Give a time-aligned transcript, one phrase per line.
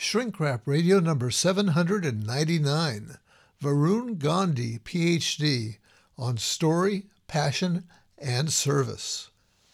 [0.00, 3.16] Shrink Rap Radio number 799.
[3.60, 5.78] Varun Gandhi, PhD,
[6.16, 7.82] on story, passion,
[8.16, 9.30] and service.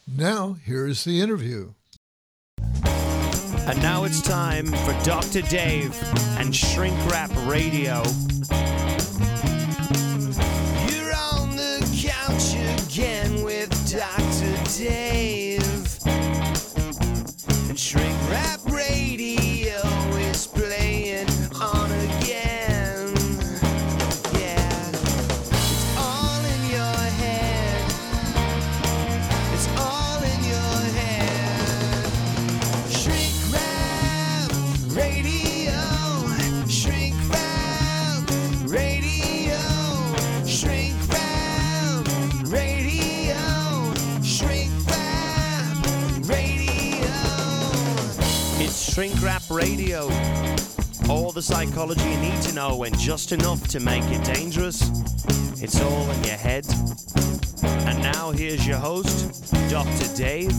[0.08, 1.74] Now, here's the interview.
[2.56, 5.42] And now it's time for Dr.
[5.42, 5.95] Dave
[6.38, 8.03] and Shrink Rap Radio.
[10.88, 14.79] You're on the couch again with Dr.
[14.79, 15.13] Dave.
[48.94, 50.02] Shrink Rap Radio.
[51.10, 54.88] All the psychology you need to know and just enough to make it dangerous.
[55.60, 56.64] It's all in your head.
[57.64, 60.14] And now here's your host, Dr.
[60.14, 60.52] Dave.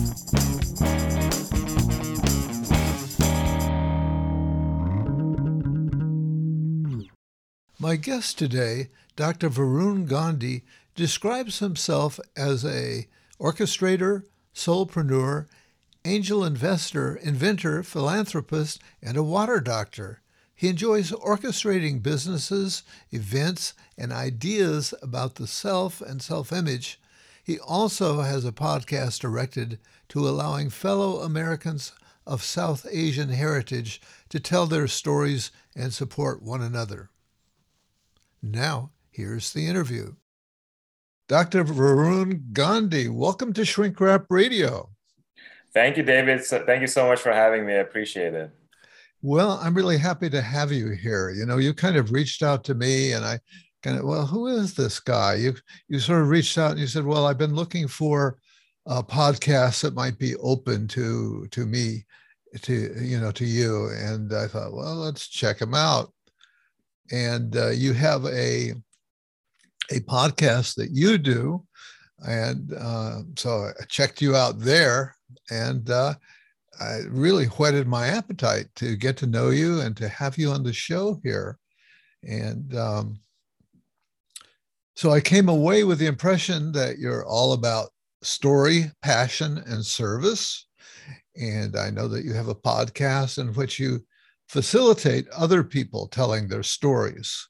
[7.79, 9.49] My guest today, Dr.
[9.49, 13.07] Varun Gandhi, describes himself as a
[13.39, 15.45] orchestrator, soulpreneur,
[16.05, 20.21] angel investor, inventor, philanthropist, and a water doctor.
[20.55, 26.99] He enjoys orchestrating businesses, events, and ideas about the self and self image.
[27.43, 31.91] He also has a podcast directed to allowing fellow Americans
[32.25, 37.09] of South Asian heritage to tell their stories and support one another.
[38.41, 40.15] Now, here's the interview.
[41.27, 41.63] Dr.
[41.65, 44.94] Varun Gandhi, welcome to Shrink Rap Radio.
[45.75, 46.43] Thank you, David.
[46.43, 47.73] So, thank you so much for having me.
[47.73, 48.49] I appreciate it.
[49.21, 51.31] Well, I'm really happy to have you here.
[51.31, 53.39] You know, you kind of reached out to me and I
[53.83, 55.35] kind of, well, who is this guy?
[55.35, 55.53] You
[55.87, 58.37] you sort of reached out and you said, well, I've been looking for
[58.85, 62.05] a podcast that might be open to to me,
[62.61, 63.89] to you know, to you.
[63.89, 66.13] And I thought, well, let's check him out.
[67.11, 68.73] And uh, you have a
[69.91, 71.65] a podcast that you do,
[72.27, 75.14] and uh, so I checked you out there,
[75.49, 76.13] and uh,
[76.79, 80.63] I really whetted my appetite to get to know you and to have you on
[80.63, 81.57] the show here.
[82.23, 83.19] And um,
[84.95, 87.89] so I came away with the impression that you're all about
[88.23, 90.67] story, passion, and service.
[91.35, 94.03] And I know that you have a podcast in which you
[94.49, 97.47] facilitate other people telling their stories.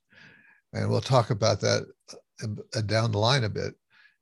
[0.73, 1.85] And we'll talk about that
[2.44, 3.73] uh, down the line a bit.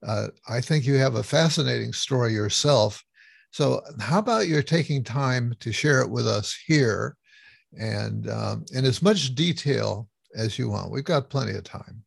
[0.06, 3.04] Uh, I think you have a fascinating story yourself.
[3.54, 7.16] So, how about you're taking time to share it with us here
[7.80, 10.90] and um, in as much detail as you want?
[10.90, 12.04] We've got plenty of time.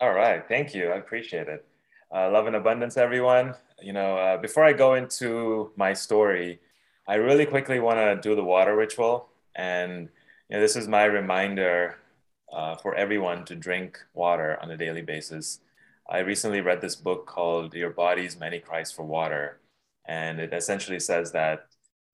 [0.00, 0.46] All right.
[0.46, 0.90] Thank you.
[0.90, 1.66] I appreciate it.
[2.14, 3.56] Uh, love and abundance, everyone.
[3.82, 6.60] You know, uh, before I go into my story,
[7.08, 9.30] I really quickly want to do the water ritual.
[9.56, 10.08] And,
[10.48, 11.98] you know, this is my reminder
[12.52, 15.58] uh, for everyone to drink water on a daily basis.
[16.08, 19.58] I recently read this book called Your Body's Many Cries for Water.
[20.08, 21.60] And it essentially says that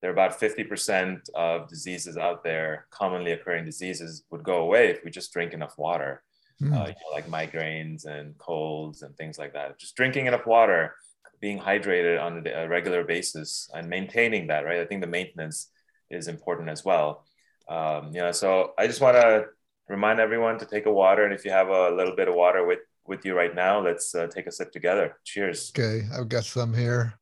[0.01, 5.03] there are about 50% of diseases out there, commonly occurring diseases, would go away if
[5.03, 6.21] we just drink enough water,
[6.59, 6.73] Hmm.
[6.73, 9.79] uh, you know, like migraines and colds and things like that.
[9.79, 10.95] Just drinking enough water,
[11.41, 14.79] being hydrated on a regular basis, and maintaining that, right?
[14.79, 15.69] I think the maintenance
[16.09, 17.25] is important as well.
[17.67, 19.45] Um, you know, so I just want to
[19.89, 22.65] remind everyone to take a water, and if you have a little bit of water
[22.65, 25.17] with with you right now, let's uh, take a sip together.
[25.25, 25.71] Cheers.
[25.77, 27.13] Okay, I've got some here.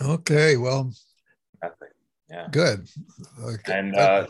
[0.00, 0.92] Okay, well,
[1.62, 1.88] Nothing.
[2.30, 2.48] Yeah.
[2.50, 2.88] good.
[3.42, 3.78] Okay.
[3.78, 4.26] And uh,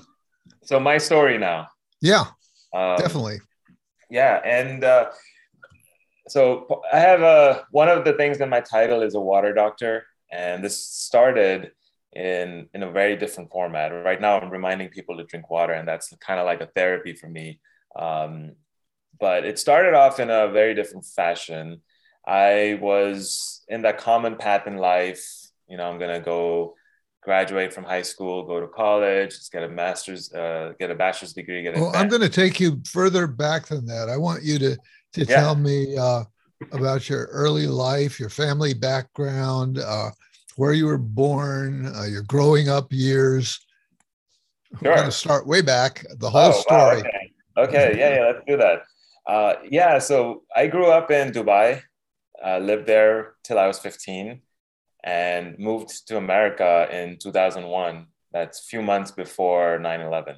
[0.65, 1.69] so my story now.
[2.01, 2.25] yeah,
[2.75, 3.41] Um, definitely.
[4.11, 5.11] Yeah, and uh,
[6.29, 10.07] so I have a one of the things in my title is a water doctor,
[10.33, 11.73] and this started
[12.13, 13.93] in in a very different format.
[13.93, 17.15] Right now, I'm reminding people to drink water, and that's kind of like a therapy
[17.15, 17.61] for me.
[17.95, 18.53] Um,
[19.21, 21.83] but it started off in a very different fashion.
[22.27, 25.40] I was in that common path in life.
[25.71, 26.75] You know, I'm gonna go
[27.23, 31.63] graduate from high school, go to college, get a master's, uh, get a bachelor's degree,
[31.63, 34.09] get Well, I'm going to take you further back than that.
[34.09, 34.77] I want you to
[35.13, 35.43] to Yeah.
[35.43, 36.25] tell me uh,
[36.73, 40.11] about your early life, your family background, uh,
[40.57, 43.59] where you were born, uh, your growing up years.
[44.81, 47.01] We're going to start way back, the whole Oh, wow, story.
[47.01, 47.33] okay.
[47.57, 48.83] okay, yeah, yeah, let's do that.
[49.27, 51.83] Uh, yeah, so I grew up in Dubai,
[52.45, 54.41] uh, lived there till I was 15.
[55.05, 58.07] And moved to America in 2001.
[58.33, 60.37] That's a few months before 9 11,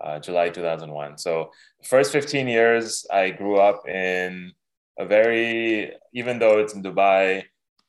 [0.00, 1.18] uh, July 2001.
[1.18, 1.50] So,
[1.80, 4.52] the first 15 years, I grew up in
[4.98, 7.44] a very, even though it's in Dubai,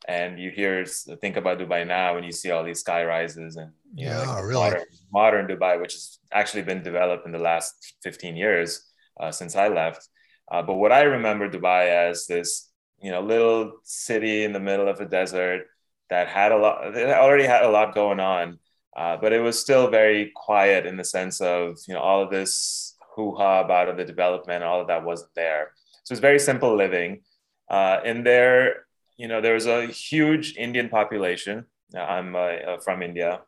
[0.08, 3.72] and you hear think about Dubai now, and you see all these sky rises and
[3.96, 7.40] you yeah, know, like really modern, modern Dubai, which has actually been developed in the
[7.40, 8.86] last 15 years
[9.20, 10.08] uh, since I left.
[10.52, 12.70] Uh, but what I remember Dubai as this,
[13.02, 15.68] you know, little city in the middle of a desert
[16.10, 18.60] that had a lot, it already had a lot going on,
[18.96, 22.30] uh, but it was still very quiet in the sense of, you know, all of
[22.30, 25.72] this hoo-ha about of the development, all of that wasn't there.
[26.04, 27.22] So it's very simple living.
[27.70, 28.86] Uh, and there,
[29.18, 31.66] you know, there was a huge Indian population.
[31.96, 33.42] I'm uh, from India,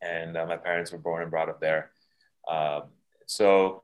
[0.00, 1.90] and uh, my parents were born and brought up there.
[2.48, 2.82] Um,
[3.26, 3.82] so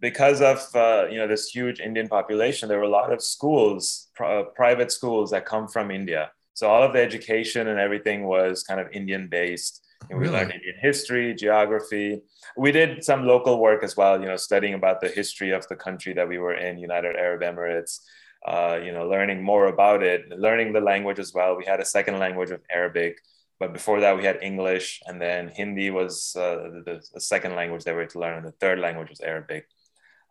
[0.00, 4.08] because of uh, you know this huge Indian population, there were a lot of schools,
[4.14, 6.30] pr- private schools that come from India.
[6.54, 9.82] So all of the education and everything was kind of Indian based.
[10.08, 10.38] And we Really?
[10.38, 12.22] learned Indian history, geography.
[12.56, 15.76] We did some local work as well, you know, studying about the history of the
[15.76, 18.00] country that we were in, United Arab Emirates.
[18.46, 21.56] Uh, you know, learning more about it, learning the language as well.
[21.56, 23.18] We had a second language of Arabic,
[23.58, 27.82] but before that we had English, and then Hindi was uh, the, the second language
[27.84, 29.66] that we had to learn, and the third language was Arabic.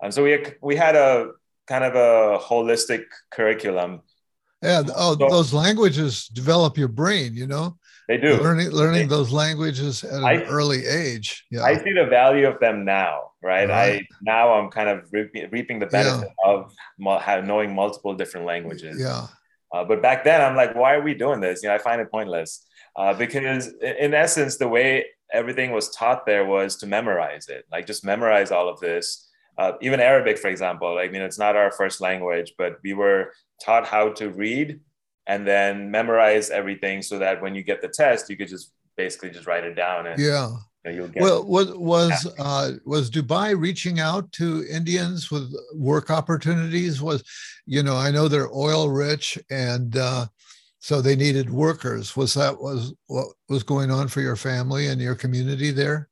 [0.01, 1.31] And so we we had a
[1.67, 4.01] kind of a holistic curriculum.
[4.61, 7.77] yeah oh So- those languages develop your brain you know
[8.07, 8.31] They do.
[8.47, 12.57] learning learning those languages at an I- early age yeah I see the value of
[12.63, 13.13] them now,
[13.51, 13.67] right?
[13.69, 14.01] Right.
[14.01, 16.57] I now I'm kind of reaping, reaping the benefit of
[17.05, 18.95] mul- knowing multiple different languages.
[19.07, 19.25] yeah
[19.75, 21.55] Uh, but back then, I'm like, why are we doing this?
[21.61, 22.51] You know, I find it pointless
[22.99, 23.63] uh, because,
[24.05, 24.87] in essence, the way
[25.39, 29.05] everything was taught there was to memorize it, like just memorize all of this.
[29.57, 33.33] Uh, even Arabic, for example, I mean, it's not our first language, but we were
[33.63, 34.79] taught how to read
[35.27, 39.29] and then memorize everything so that when you get the test, you could just basically
[39.29, 40.49] just write it down and yeah
[40.85, 41.23] you know, you'll get.
[41.23, 47.01] Well, was was uh, was Dubai reaching out to Indians with work opportunities?
[47.01, 47.23] Was
[47.65, 50.27] you know I know they're oil rich and uh,
[50.79, 52.15] so they needed workers.
[52.15, 56.09] Was that was what was going on for your family and your community there?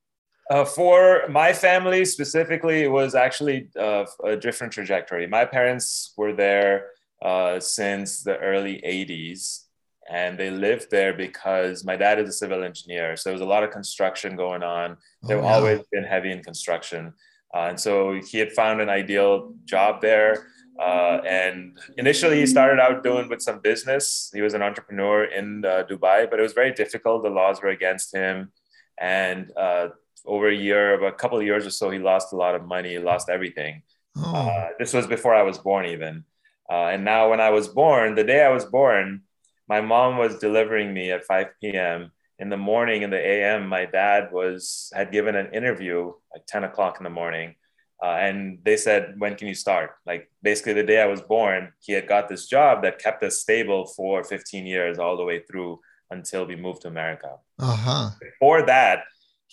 [0.50, 5.26] Uh, for my family specifically, it was actually uh, a different trajectory.
[5.28, 6.88] My parents were there
[7.22, 9.64] uh, since the early 80s,
[10.12, 13.16] and they lived there because my dad is a civil engineer.
[13.16, 14.98] So there was a lot of construction going on.
[15.28, 15.54] They've Oh, yeah.
[15.56, 17.14] always been heavy in construction.
[17.56, 20.48] Uh, and so he had found an ideal job there.
[20.82, 24.30] Uh, and initially, he started out doing with some business.
[24.34, 27.24] He was an entrepreneur in uh, Dubai, but it was very difficult.
[27.24, 28.52] The laws were against him.
[29.00, 29.90] And uh,
[30.26, 32.66] over a year, about a couple of years or so, he lost a lot of
[32.66, 33.84] money, lost everything.
[34.18, 36.24] Oh, Uh, this was before I was born, even.
[36.72, 39.24] Uh, and now, when I was born, the day I was born,
[39.68, 42.12] my mom was delivering me at 5 p.m.
[42.40, 46.64] In the morning, in the a.m., my dad was had given an interview like 10
[46.64, 47.56] o'clock in the morning,
[48.04, 51.72] uh, and they said, "When can you start?" Like basically, the day I was born,
[51.80, 55.40] he had got this job that kept us stable for 15 years, all the way
[55.48, 55.80] through
[56.12, 58.10] until we moved to America uh huh.
[58.20, 59.04] before that,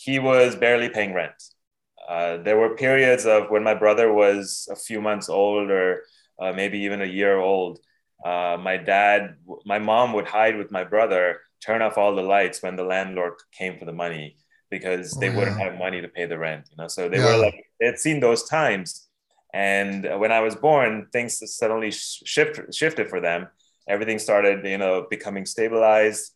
[0.04, 1.42] he was barely paying rent.
[2.08, 6.02] Uh, there were periods of when my brother was a few months old or
[6.40, 7.78] uh, maybe even a year old.
[8.24, 12.62] Uh, my dad, my mom would hide with my brother, turn off all the lights
[12.62, 14.36] when the landlord came for the money
[14.70, 16.68] because they Oh, wouldn't have money to pay the rent.
[16.70, 17.20] You know, so they Yeah.
[17.20, 19.08] were like they had seen those times.
[19.52, 23.48] And when I was born, things suddenly sh- shift, shifted for them.
[23.88, 26.32] Everything started, you know, becoming stabilized.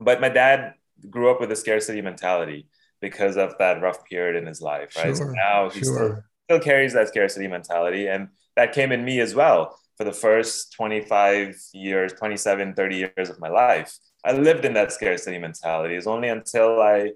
[0.00, 0.74] But my dad
[1.10, 2.68] grew up with a scarcity mentality
[3.00, 5.16] because of that rough period in his life, right?
[5.16, 8.08] So now he still, still carries that scarcity mentality.
[8.08, 13.30] And that came in me as well for the first 25 years, 27, 30 years
[13.30, 13.96] of my life.
[14.24, 15.94] I lived in that scarcity mentality.
[15.94, 17.12] It's only until I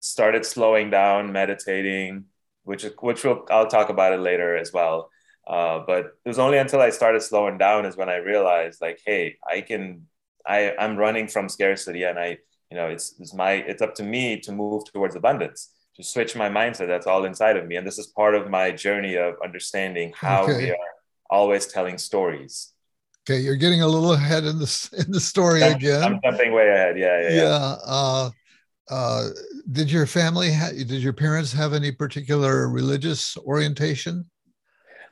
[0.00, 2.24] started slowing down, meditating,
[2.64, 5.10] which which we'll, I'll talk about it later as well.
[5.46, 9.00] Uh, but it was only until I started slowing down is when I realized, like,
[9.04, 10.06] hey, I can,
[10.46, 12.38] I I'm running from scarcity, and I,
[12.74, 16.34] you know, it's it's my it's up to me to move towards abundance, to switch
[16.34, 16.88] my mindset.
[16.88, 20.42] That's all inside of me, and this is part of my journey of understanding how
[20.42, 20.56] Okay.
[20.56, 20.92] we are
[21.30, 22.72] always telling stories.
[23.22, 26.02] Okay, you're getting a little ahead in the in the story I'm, again.
[26.02, 26.98] I'm jumping way ahead.
[26.98, 27.42] Yeah, yeah, yeah.
[27.42, 27.76] yeah.
[27.86, 28.30] Uh,
[28.90, 29.28] uh,
[29.70, 34.28] did your family ha- did your parents have any particular religious orientation?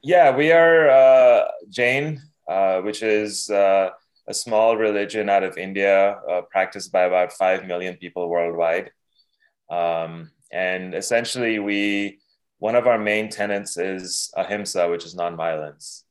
[0.03, 3.91] Yeah, we are uh, Jain, uh, which is uh,
[4.29, 8.91] a small religion out of India, uh, practiced by about 5 million people worldwide.
[9.71, 12.19] Um, and essentially, we
[12.59, 16.05] one of our main tenets is ahimsa, which is nonviolence.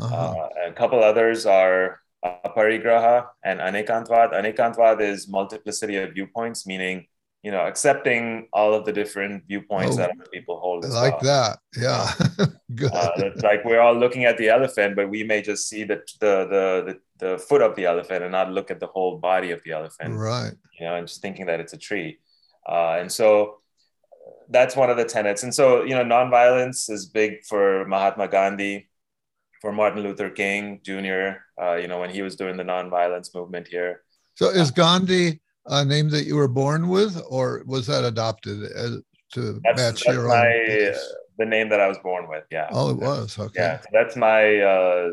[0.00, 0.16] Uh-huh.
[0.16, 4.32] Uh, a couple others are aparigraha and anekantvad.
[4.32, 7.06] Anekantvad is multiplicity of viewpoints, meaning
[7.42, 10.84] you know accepting all of the different viewpoints Oh, that other people hold.
[10.84, 11.30] like well.
[11.32, 11.58] that.
[11.76, 12.46] Yeah.
[12.74, 12.92] Good.
[12.92, 16.34] Uh, like we're all looking at the elephant, but we may just see the the
[16.54, 16.64] the
[17.18, 19.72] the, the foot of the elephant and not look at the whole body of the
[19.72, 20.14] elephant.
[20.16, 20.52] right.
[20.78, 22.18] You know, and just thinking that it's a tree.
[22.68, 23.58] Uh, and so
[24.50, 25.42] that's one of the tenets.
[25.42, 28.88] And so you know, nonviolence is big for Mahatma Gandhi,
[29.60, 31.38] for Martin Luther King Jr.
[31.60, 34.02] Uh, you know, when he was doing the nonviolence movement here.
[34.34, 38.98] So is Gandhi a name that you were born with, or was that adopted as,
[39.34, 40.94] to That's, match that's your my own?
[40.94, 40.98] uh,
[41.38, 42.44] the name that I was born with.
[42.50, 42.68] Yeah.
[42.72, 43.38] oh, it was.
[43.38, 43.60] Okay.
[43.60, 43.80] Yeah.
[43.80, 45.10] So that's my uh,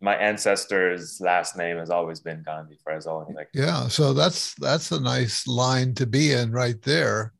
[0.00, 3.62] my ancestors' last name has always been Gandhi for as long as I can.
[3.66, 7.32] Yeah, so that's that's a nice line to be in right there.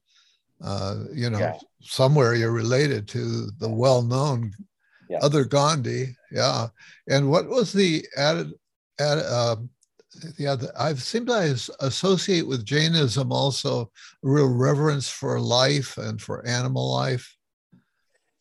[0.63, 1.59] Uh, you know, Yeah.
[1.81, 4.53] somewhere you're related to the well-known
[5.09, 5.19] Yeah.
[5.23, 6.15] other Gandhi.
[6.31, 6.69] Yeah,
[7.09, 8.53] and what was the added?
[8.99, 9.57] added uh,
[10.37, 13.87] the other, I've seemed to associate with Jainism also a
[14.29, 17.37] real reverence for life and for animal life.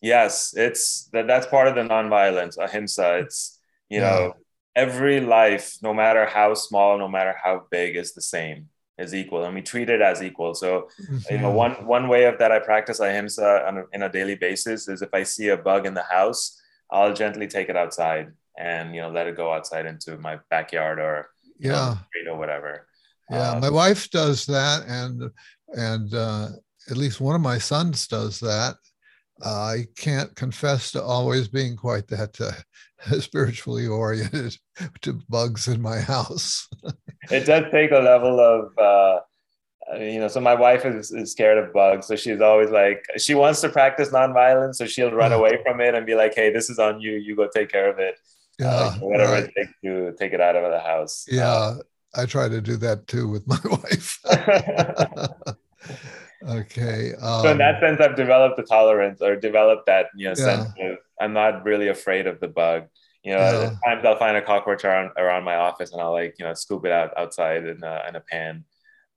[0.01, 3.19] Yes, it's that that's part of the nonviolence, ahimsa.
[3.19, 3.59] It's
[3.89, 4.01] you Yeah.
[4.01, 4.37] know,
[4.75, 9.43] every life, no matter how small, no matter how big, is the same, is equal,
[9.43, 10.53] and we treat it as equal.
[10.55, 10.89] So
[11.29, 11.53] you know, Mhm.
[11.53, 15.01] one one way of that I practice ahimsa on a, in a daily basis is
[15.01, 19.01] if I see a bug in the house, I'll gently take it outside and you
[19.01, 21.95] know let it go outside into my backyard or Yeah.
[22.29, 22.87] or whatever.
[23.29, 25.29] Yeah, Um, my wife does that, and
[25.69, 26.47] and uh,
[26.89, 28.75] at least one of my sons does that.
[29.45, 34.57] Uh, I can't confess to always being quite that uh, spiritually oriented
[35.01, 36.67] to bugs in my house.
[37.31, 39.19] it does take a level of uh,
[39.97, 43.33] you know so my wife is, is scared of bugs so she's always like she
[43.33, 46.69] wants to practice nonviolence so she'll run away from it and be like hey this
[46.69, 48.15] is on you you go take care of it
[48.59, 49.43] Uh, Yeah, whatever right.
[49.45, 51.73] it takes to take it out of the house Uh, yeah.
[52.15, 54.19] I try to do that too with my wife.
[56.47, 57.13] okay.
[57.21, 60.45] Um, so in that sense i've developed a tolerance or developed that you know Yeah.
[60.49, 62.83] sense of i'm not really afraid of the bug
[63.23, 63.71] you know Yeah.
[63.71, 66.53] at times i'll find a cockroach around, around my office and i'll like you know
[66.53, 68.63] scoop it out outside in a, in a pan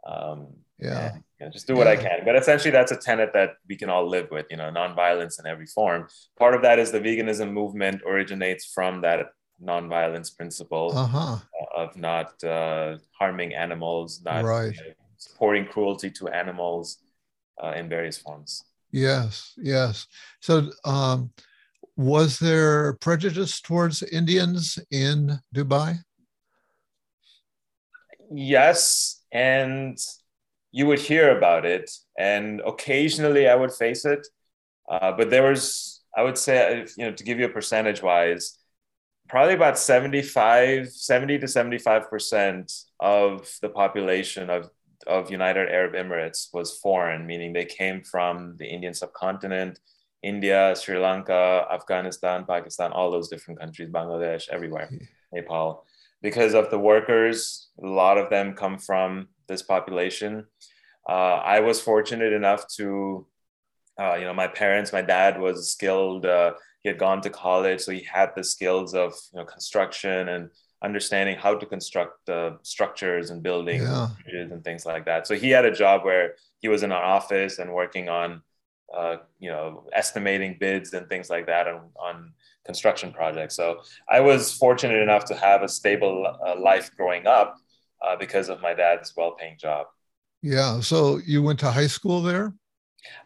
[0.06, 1.12] um, yeah.
[1.12, 2.25] and, you know, just do what I can.
[2.25, 4.47] But essentially, that's a tenet that we can all live with.
[4.50, 6.09] You know, nonviolence in every form.
[6.38, 9.26] Part of that is the veganism movement originates from that
[9.62, 11.37] nonviolence principle Uh huh.
[11.76, 14.76] of not uh, harming animals, not Right.
[14.78, 16.99] uh, supporting cruelty to animals
[17.62, 18.64] uh, in various forms.
[18.90, 19.54] Yes.
[19.56, 20.06] Yes.
[20.40, 21.30] So, um,
[21.97, 25.99] was there prejudice towards Indians in Dubai?
[28.35, 29.99] Yes, and
[30.71, 34.27] you would hear about it, and occasionally I would face it.
[34.91, 38.59] Uh, but there was, I would say, you know, to give you a percentage wise,
[39.29, 44.71] probably about 75, 70 to 75% of the population of,
[45.07, 49.79] of United Arab Emirates was foreign, meaning they came from the Indian subcontinent,
[50.23, 54.89] India, Sri Lanka, Afghanistan, Pakistan, all those different countries, Bangladesh, everywhere,
[55.33, 55.85] Nepal.
[56.23, 60.47] Because of the workers, a lot of them come from this population.
[61.09, 63.26] Uh, I was fortunate enough to,
[64.00, 66.25] uh, you know, my parents, my dad was skilled.
[66.25, 66.52] Uh,
[66.83, 70.50] he had gone to college, so he had the skills of you know construction and
[70.83, 74.09] understanding how to construct uh, structures and buildings Yeah.
[74.26, 75.26] and things like that.
[75.29, 78.43] So he had a job where he was in an office and working on,
[78.97, 82.33] uh, you know, estimating bids and things like that on, on
[82.64, 83.57] construction projects.
[83.57, 87.57] So I was fortunate enough to have a stable uh, life growing up
[88.04, 89.87] uh, because of my dad's well-paying job.
[90.42, 90.81] Yeah.
[90.81, 92.52] So you went to high school there?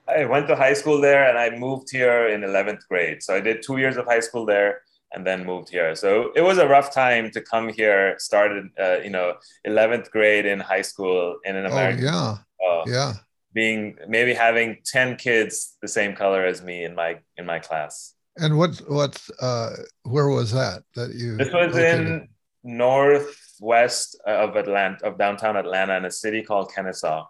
[0.09, 3.23] I went to high school there and I moved here in 11th grade.
[3.23, 4.81] So I did two years of high school there
[5.13, 5.95] and then moved here.
[5.95, 9.35] So it was a rough time to come here, started, uh, you know,
[9.67, 12.07] 11th grade in high school in an American.
[12.09, 12.69] Oh, American, yeah.
[12.71, 13.13] uh, Yeah.
[13.55, 18.15] being maybe having 10 kids the same color as me in my, in my class.
[18.39, 19.71] And what, what, uh,
[20.03, 21.37] where was that that you?
[21.37, 22.07] This was located?
[22.07, 22.29] in
[22.63, 27.25] northwest of Atlanta, of downtown Atlanta, in a city called Kennesaw,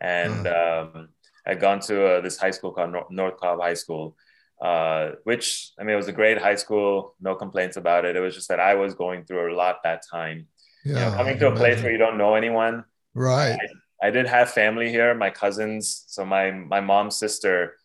[0.00, 1.08] and um,
[1.46, 4.16] I'd gone to uh, this high school called North, North Cobb High School,
[4.60, 8.16] uh, which I mean it was a great high school, no complaints about it.
[8.16, 10.46] It was just that I was going through a lot that time.
[10.84, 10.92] Yeah.
[10.92, 12.84] you know, coming to a place where you don't know anyone.
[13.14, 13.58] Right.
[14.02, 16.04] I did have family here, my cousins.
[16.06, 17.76] So my my mom's sister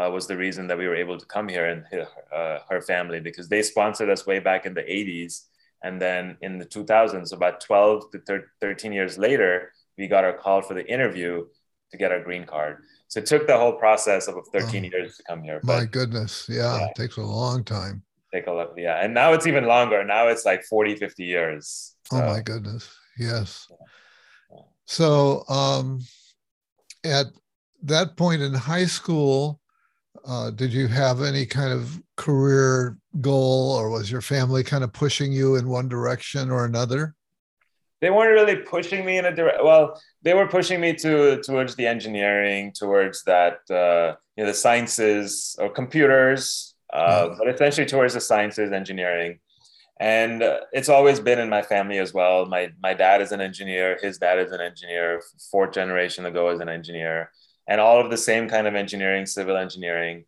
[0.00, 1.84] uh, was the reason that we were able to come here and
[2.34, 5.32] uh, her family because they sponsored us way back in the 80s.
[5.82, 10.62] And then in the 2000s, about 12 to 13 years later, we got our call
[10.62, 11.46] for the interview
[11.90, 12.76] to get our green card.
[13.08, 14.88] So it took the whole process of 13 Oh.
[14.96, 15.60] years to come here.
[15.64, 16.46] My goodness.
[16.48, 16.86] Yeah, yeah.
[16.86, 18.02] It takes a long time.
[18.32, 18.74] take a look.
[18.76, 19.02] Yeah.
[19.02, 20.04] And now it's even longer.
[20.04, 21.96] Now it's like 40, 50 years.
[22.10, 22.88] So, oh my goodness.
[23.18, 23.66] Yes.
[24.86, 26.00] So um,
[27.04, 27.26] at
[27.82, 29.59] that point in high school,
[30.24, 34.92] uh, did you have any kind of career goal or was your family kind of
[34.92, 37.14] pushing you in one direction or another?
[38.00, 39.62] They weren't really pushing me in a direct.
[39.62, 44.54] Well, they were pushing me to towards the engineering, towards that uh, you know the
[44.54, 47.34] sciences or computers, uh, yeah.
[47.38, 49.38] but essentially towards the sciences, engineering.
[50.00, 52.46] And uh, it's always been in my family as well.
[52.46, 53.98] My my dad is an engineer.
[54.00, 55.22] His dad is an engineer.
[55.50, 57.30] Fourth generation ago as an engineer,
[57.70, 60.24] and all of the same kind of engineering, civil engineering.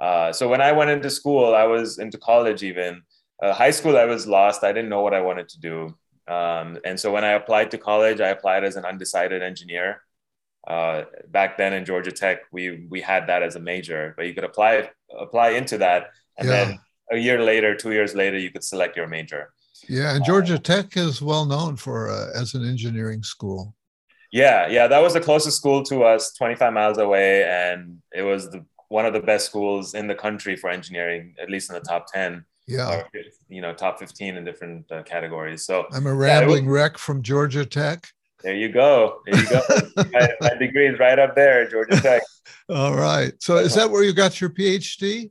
[0.00, 3.02] Uh, so when I went into school, I was into college even.
[3.40, 4.64] Uh, high school, I was lost.
[4.64, 5.94] I didn't know what I wanted to do.
[6.26, 10.02] Um, and so when I applied to college, I applied as an undecided engineer.
[10.66, 14.34] Uh, back then in Georgia Tech, we we had that as a major, but you
[14.34, 16.64] could apply apply into that, and yeah.
[16.64, 16.78] then
[17.12, 19.52] a year later, two years later, you could select your major.
[19.88, 23.74] Yeah, and Georgia Tech is well known for uh, as an engineering school.
[24.32, 28.50] Yeah, yeah, that was the closest school to us, 25 miles away, and it was
[28.50, 31.80] the one of the best schools in the country for engineering, at least in the
[31.80, 33.00] top 10 yeah.
[33.00, 33.08] Or,
[33.48, 35.86] you know top 15 in different uh, categories so.
[35.92, 38.06] I'm a rambling yeah, was, wreck from georgia tech.
[38.42, 39.60] There you go there you go.
[40.12, 42.22] My, my, degree is right up there georgia tech.
[42.68, 45.30] All right so is that where you got your phd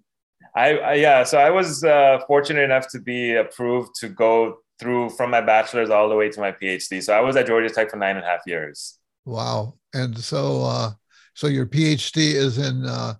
[0.56, 5.10] i, I yeah so i was uh, fortunate enough to be approved to go through
[5.10, 7.90] from my bachelor's all the way to my phd so i was at georgia tech
[7.90, 10.92] for nine and a half years wow and so uh
[11.34, 13.14] so your phd is in uh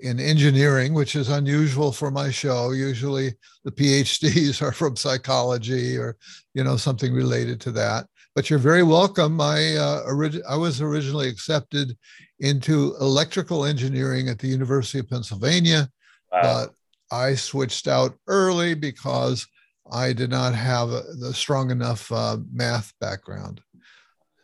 [0.00, 2.70] in engineering, which is unusual for my show.
[2.70, 6.16] Usually the PhDs are from psychology or,
[6.54, 8.06] you know, something related to that.
[8.34, 9.40] But you're very welcome.
[9.40, 11.96] I, uh, orig- I was originally accepted
[12.38, 15.88] into electrical engineering at the University of Pennsylvania,
[16.30, 16.42] wow.
[16.42, 16.74] but
[17.10, 19.44] I switched out early because
[19.90, 23.60] I did not have a, the strong enough uh, math background.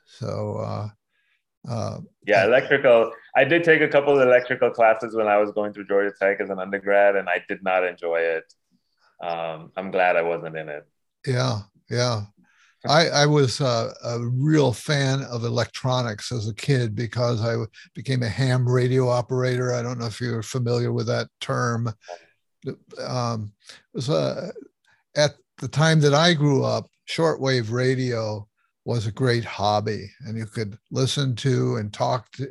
[0.06, 0.88] So, uh,
[1.68, 3.12] uh, yeah, electrical.
[3.36, 6.40] I did take a couple of electrical classes when I was going through Georgia Tech
[6.40, 8.44] as an undergrad, and I did not enjoy it.
[9.22, 10.86] Um, I'm glad I wasn't in it.
[11.26, 12.22] Yeah, yeah.
[12.86, 17.56] I, I was uh, a real fan of electronics as a kid because I
[17.94, 19.72] became a ham radio operator.
[19.72, 21.88] I don't know if you're familiar with that term.
[23.02, 24.50] Um, it was uh,
[25.16, 28.46] at the time that I grew up, shortwave radio
[28.84, 32.48] was a great hobby and you could listen to and talk to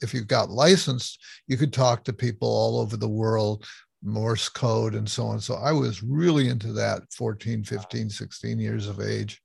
[0.00, 3.66] if you got licensed you could talk to people all over the world
[4.02, 5.38] morse code and so on.
[5.38, 9.42] So i was really into that 14 15 16 years of age.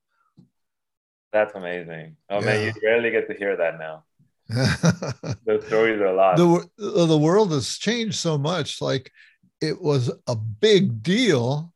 [1.34, 2.16] That's amazing.
[2.30, 2.46] Oh yeah.
[2.46, 4.06] man you rarely get to hear that now.
[5.46, 6.38] Those stories are a lot.
[6.38, 9.12] The, the world has changed so much like
[9.60, 11.74] it was a big deal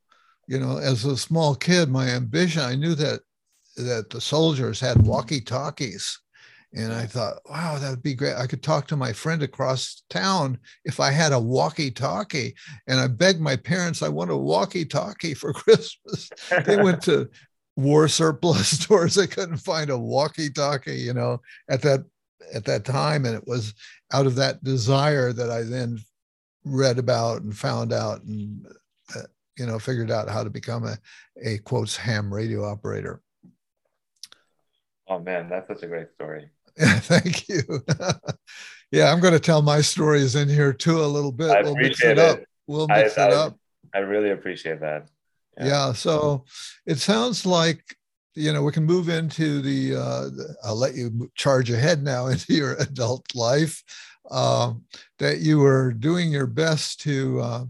[0.49, 3.21] you know as a small kid my ambition i knew that
[3.79, 6.19] that the soldiers had walkie talkies.
[6.75, 8.35] And I thought, wow, that would be great.
[8.35, 12.53] I could talk to my friend across town if I had a walkie talkie.
[12.87, 16.29] And I begged my parents, I want a walkie talkie for Christmas.
[16.65, 17.27] they went to
[17.75, 19.15] war surplus stores.
[19.15, 22.05] They couldn't find a walkie talkie, you know, at that
[22.53, 23.25] at that time.
[23.25, 23.73] And it was
[24.13, 25.99] out of that desire that I then
[26.65, 28.67] read about and found out and,
[29.15, 29.21] uh,
[29.59, 30.97] you know, figured out how to become a,
[31.43, 33.21] a quotes ham radio operator.
[35.07, 36.49] Oh man, that's such a great story.
[36.77, 37.61] Thank you.
[38.91, 41.49] yeah, I'm going to tell my stories in here too a little bit.
[41.49, 42.39] I we'll mix it, it, up.
[42.67, 43.59] We'll mix I, it I, up.
[43.93, 45.09] I really appreciate that.
[45.57, 45.65] Yeah.
[45.65, 45.93] yeah.
[45.93, 46.45] So
[46.85, 47.83] it sounds like
[48.35, 49.95] you know we can move into the.
[49.95, 50.29] Uh,
[50.63, 53.83] I'll let you charge ahead now into your adult life.
[54.29, 54.73] Uh,
[55.17, 57.65] that you were doing your best to uh,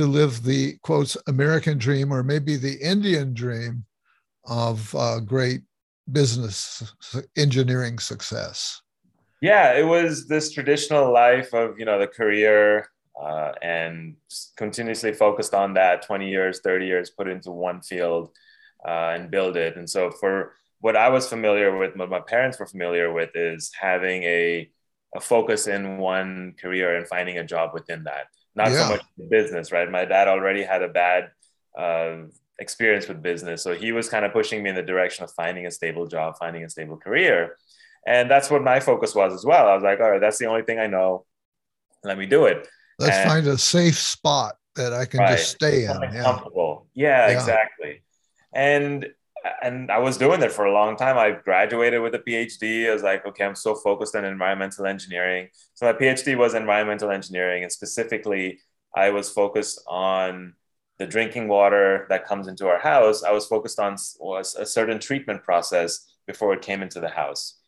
[0.00, 3.84] to live the quotes American dream or maybe the Indian dream
[4.46, 5.60] of uh, great
[6.10, 6.94] business
[7.36, 8.80] engineering success?
[9.42, 12.88] Yeah, it was this traditional life of you know the career
[13.20, 14.16] uh, and
[14.56, 18.30] continuously focused on that 20 years 30 years put into one field
[18.86, 22.58] uh, and build it and so for what i was familiar with what my parents
[22.58, 24.70] were familiar with is having a,
[25.14, 28.86] a focus in one career and finding a job within that not yeah.
[28.86, 31.30] so much business right my dad already had a bad
[31.78, 32.16] uh,
[32.60, 33.62] experience with business.
[33.62, 36.36] So he was kind of pushing me in the direction of finding a stable job,
[36.38, 37.56] finding a stable career.
[38.06, 39.66] And that's what my focus was as well.
[39.66, 41.24] I was like, all right, that's the only thing I know.
[42.04, 42.68] Let me do it.
[42.98, 46.00] Let's and, find a safe spot that I can right, just stay in.
[46.12, 46.22] Yeah.
[46.22, 46.86] Comfortable.
[46.94, 48.02] Yeah, yeah, exactly.
[48.54, 49.08] And
[49.62, 51.16] and I was doing it for a long time.
[51.18, 52.88] I graduated with a PhD.
[52.88, 55.48] I was like, okay, I'm so focused on environmental engineering.
[55.74, 58.60] So my PhD was environmental engineering, and specifically,
[58.94, 60.54] I was focused on
[61.00, 64.98] the drinking water that comes into our house, I was focused on was a certain
[64.98, 67.58] treatment process before it came into the house.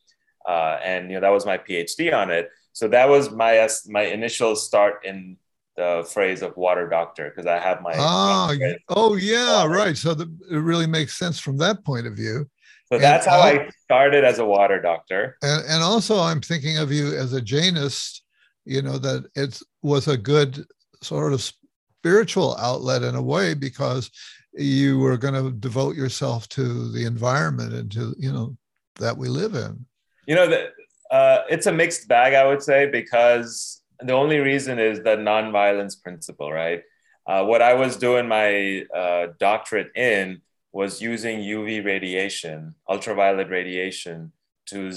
[0.47, 2.51] Uh, and you know that was my PhD on it.
[2.75, 5.39] So that was my my initial start in
[5.77, 8.55] the phrase of water doctor because I have my ah
[8.91, 9.97] oh yeah right.
[9.97, 12.49] So the, it really makes sense from that point of view.
[12.93, 15.39] So that's and, how I started as a water doctor.
[15.41, 18.21] And, and also, I'm thinking of you as a Jainist.
[18.65, 20.65] You know that it was a good
[21.03, 21.43] sort of
[21.99, 24.11] spiritual outlet in a way because
[24.53, 28.57] you were going to devote yourself to the environment and to you know
[28.97, 29.85] that we live in.
[30.27, 30.71] You know that
[31.11, 36.01] uh, it's a mixed bag, I would say, because the only reason is the nonviolence
[36.01, 36.83] principle, right?
[37.27, 44.33] Uh, what I was doing my uh, doctorate in was using UV radiation, ultraviolet radiation,
[44.67, 44.93] to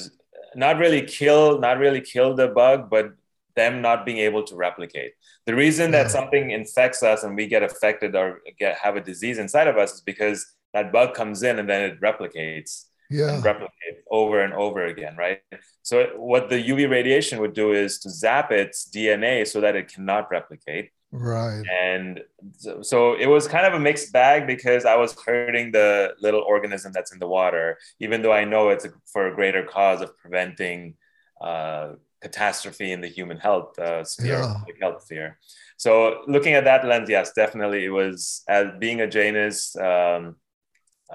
[0.55, 3.13] not really kill, not really kill the bug, but
[3.55, 5.13] them not being able to replicate.
[5.45, 9.37] The reason that something infects us and we get affected or get have a disease
[9.37, 13.35] inside of us is because that bug comes in and then it replicates yeah.
[13.35, 15.41] and replicate over and over again, right?
[15.81, 19.91] So what the UV radiation would do is to zap its DNA so that it
[19.93, 20.91] cannot replicate.
[21.11, 21.63] Right.
[21.81, 22.21] And
[22.57, 26.41] so, so it was kind of a mixed bag because I was hurting the little
[26.41, 30.17] organism that's in the water, even though I know it's for a greater cause of
[30.17, 30.95] preventing
[31.39, 34.55] uh, catastrophe in the human health uh, sphere, yeah.
[34.81, 35.39] health sphere.
[35.77, 40.35] So looking at that lens, yes, definitely it was as being a Jainist, um,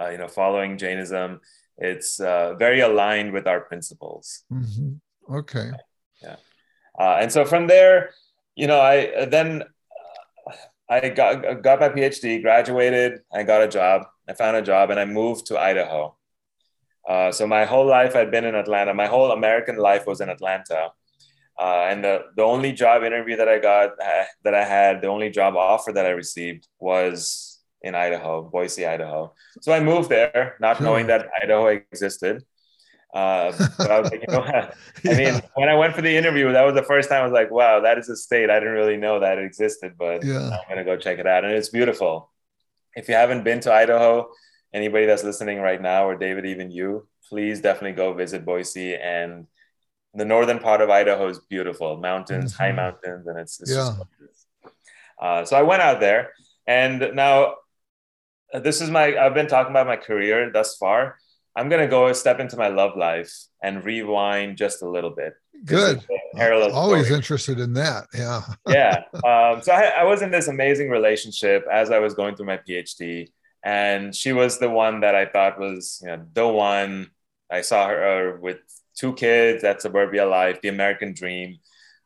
[0.00, 1.40] uh, you know, following Jainism,
[1.80, 4.44] it's uh, very aligned with our principles.
[4.52, 5.34] Mm-hmm.
[5.34, 5.70] Okay.
[6.22, 6.36] Yeah.
[6.98, 8.10] Uh, and so from there,
[8.54, 9.64] you know, I then
[10.46, 10.54] uh,
[10.88, 15.00] I got got my PhD, graduated, I got a job, I found a job, and
[15.00, 16.16] I moved to Idaho.
[17.08, 18.94] Uh, so my whole life I'd been in Atlanta.
[18.94, 20.92] My whole American life was in Atlanta.
[21.58, 25.08] Uh, and the, the only job interview that I got, uh, that I had, the
[25.08, 27.49] only job offer that I received was
[27.82, 29.34] in Idaho, Boise, Idaho.
[29.60, 32.44] So I moved there, not knowing that Idaho existed.
[33.12, 35.16] Uh, but I was like, you know, I yeah.
[35.16, 37.50] mean, when I went for the interview, that was the first time I was like,
[37.50, 38.50] wow, that is a state.
[38.50, 40.50] I didn't really know that it existed, but yeah.
[40.50, 41.44] I'm going to go check it out.
[41.44, 42.30] And it's beautiful.
[42.94, 44.30] If you haven't been to Idaho,
[44.72, 49.46] anybody that's listening right now, or David, even you, please definitely go visit Boise and
[50.14, 52.62] the northern part of Idaho is beautiful, mountains, mm-hmm.
[52.62, 53.94] high mountains, and it's, it's yeah.
[55.20, 56.32] Uh, so I went out there,
[56.66, 57.54] and now
[58.52, 59.16] this is my.
[59.16, 61.16] I've been talking about my career thus far.
[61.56, 63.32] I'm gonna go a step into my love life
[63.62, 65.34] and rewind just a little bit.
[65.64, 66.04] Good.
[66.34, 66.72] Parallel.
[66.72, 67.18] Always story.
[67.18, 68.06] interested in that.
[68.14, 68.42] Yeah.
[68.68, 69.02] yeah.
[69.12, 72.58] Um, so I, I was in this amazing relationship as I was going through my
[72.58, 73.28] PhD,
[73.62, 77.10] and she was the one that I thought was you know the one.
[77.50, 78.58] I saw her with
[78.96, 81.58] two kids, that suburbia life, the American dream.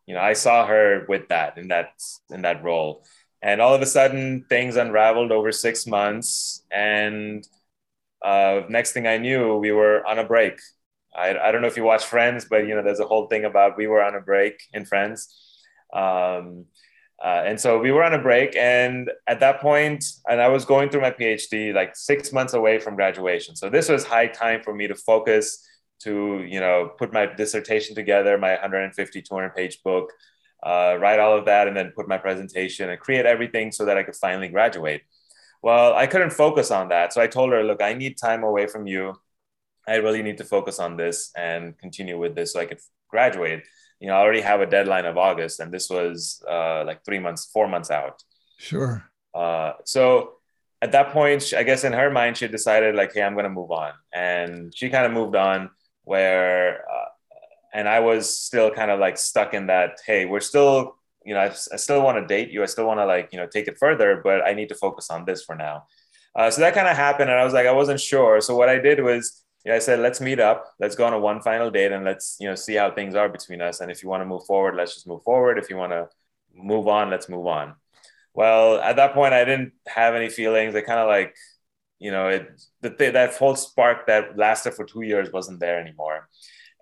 [0.06, 1.90] You know, I saw her with that in that
[2.30, 3.04] in that role.
[3.44, 6.64] And all of a sudden things unraveled over six months.
[6.72, 7.46] And
[8.24, 10.58] uh, next thing I knew, we were on a break.
[11.14, 13.44] I, I don't know if you watch Friends, but you know, there's a whole thing
[13.44, 15.28] about we were on a break in Friends.
[15.92, 16.64] Um,
[17.22, 20.64] uh, and so we were on a break and at that point and i was
[20.64, 24.60] going through my phd like six months away from graduation so this was high time
[24.62, 25.64] for me to focus
[26.00, 30.12] to you know put my dissertation together my 150 200 page book
[30.64, 33.98] uh, write all of that and then put my presentation and create everything so that
[33.98, 35.02] i could finally graduate.
[35.62, 37.12] Well i couldn't focus on that.
[37.12, 39.14] So i told her look i need time away from you.
[39.86, 43.62] I really need to focus on this and continue with this so i could graduate.
[44.00, 47.18] You know i already have a deadline of august and this was uh, like three
[47.18, 48.22] months four months out.
[48.58, 49.04] Sure.
[49.34, 50.34] Uh, so
[50.80, 53.50] at that point i guess in her mind she decided like hey i'm going to
[53.50, 53.92] move on.
[54.12, 55.70] And she kind of moved on
[56.04, 57.03] where uh,
[57.74, 61.40] and I was still kind of like stuck in that hey we're still you know
[61.40, 62.62] I, I still want to date you.
[62.62, 65.10] I still want to like you know take it further but I need to focus
[65.10, 65.86] on this for now.
[66.36, 68.40] Uh, so that kind of happened and I was like I wasn't sure.
[68.40, 70.72] So what I did was you know, I said let's meet up.
[70.78, 73.28] Let's go on a one final date and let's you know see how things are
[73.28, 73.80] between us.
[73.80, 75.58] And if you want to move forward let's just move forward.
[75.58, 76.08] If you want to
[76.54, 77.74] move on let's move on.
[78.34, 80.74] Well at that point I didn't have any feelings.
[80.74, 81.34] I kind of like
[81.98, 86.28] you know it the, that whole spark that lasted for two years wasn't there anymore.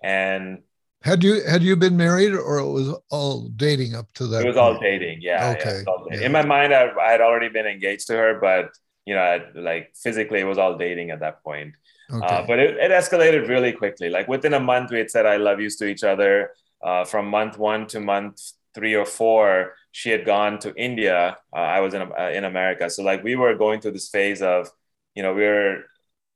[0.02, 0.62] And
[1.02, 4.46] had you had you been married or it was all dating up to that it
[4.46, 4.74] was point?
[4.74, 6.20] all dating yeah okay yeah, dating.
[6.20, 6.26] Yeah.
[6.26, 8.70] in my mind I, I, had already been engaged to her but
[9.04, 11.74] you know I, like physically it was all dating at that point
[12.12, 12.26] okay.
[12.26, 15.36] uh, but it, it, escalated really quickly like within a month we had said i
[15.36, 16.50] love yous to each other
[16.82, 21.56] uh, from month one to month three or four she had gone to india uh,
[21.56, 24.70] i was in, uh, in america so like we were going through this phase of
[25.14, 25.84] you know, we were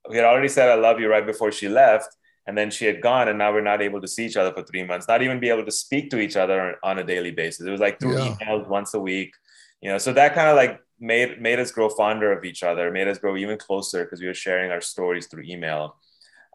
[0.08, 2.15] we had already said I love you right before she left,
[2.46, 4.62] and then she had gone, and now we're not able to see each other for
[4.62, 7.66] three months, not even be able to speak to each other on a daily basis.
[7.66, 8.36] It was like through yeah.
[8.40, 9.34] emails once a week,
[9.80, 9.98] you know.
[9.98, 13.18] So that kind of like made made us grow fonder of each other, made us
[13.18, 15.96] grow even closer because we were sharing our stories through email.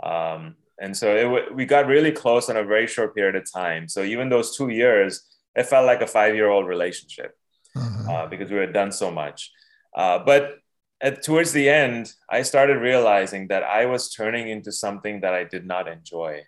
[0.01, 3.87] Um, and so it, we got really close in a very short period of time.
[3.87, 5.21] So even those two years,
[5.55, 7.37] it felt like a five year old relationship
[7.75, 8.11] uh-huh.
[8.11, 9.51] uh, because we had done so much.
[9.95, 10.60] Uh, but
[11.01, 15.43] at, towards the end, I started realizing that I was turning into something that I
[15.43, 16.43] did not enjoy.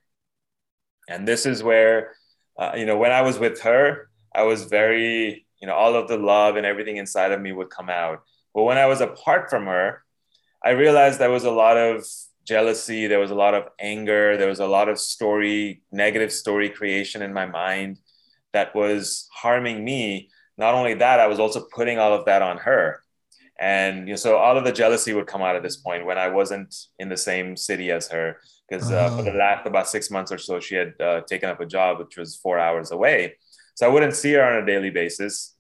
[1.10, 2.16] And this is where,
[2.58, 6.08] uh, you know, when I was with her, I was very, you know, all of
[6.08, 8.24] the love and everything inside of me would come out.
[8.54, 10.04] But when I was apart from her,
[10.64, 12.06] I realized there was a lot of
[12.46, 16.70] jealousy, there was a lot of anger, there was a lot of story, negative story
[16.70, 18.00] creation in my mind
[18.54, 20.30] that was harming me.
[20.58, 23.03] Not only that, I was also putting all of that on her.
[23.60, 26.18] And you know, so all of the jealousy would come out at this point when
[26.18, 28.38] I wasn't in the same city as her,
[28.68, 29.38] because uh, for the uh-huh.
[29.38, 32.36] last about six months or so, she had uh, taken up a job which was
[32.36, 33.36] four hours away.
[33.76, 35.56] So I wouldn't see her on a daily basis.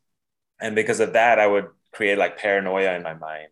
[0.60, 3.49] And because of that, I would create like paranoia in my mind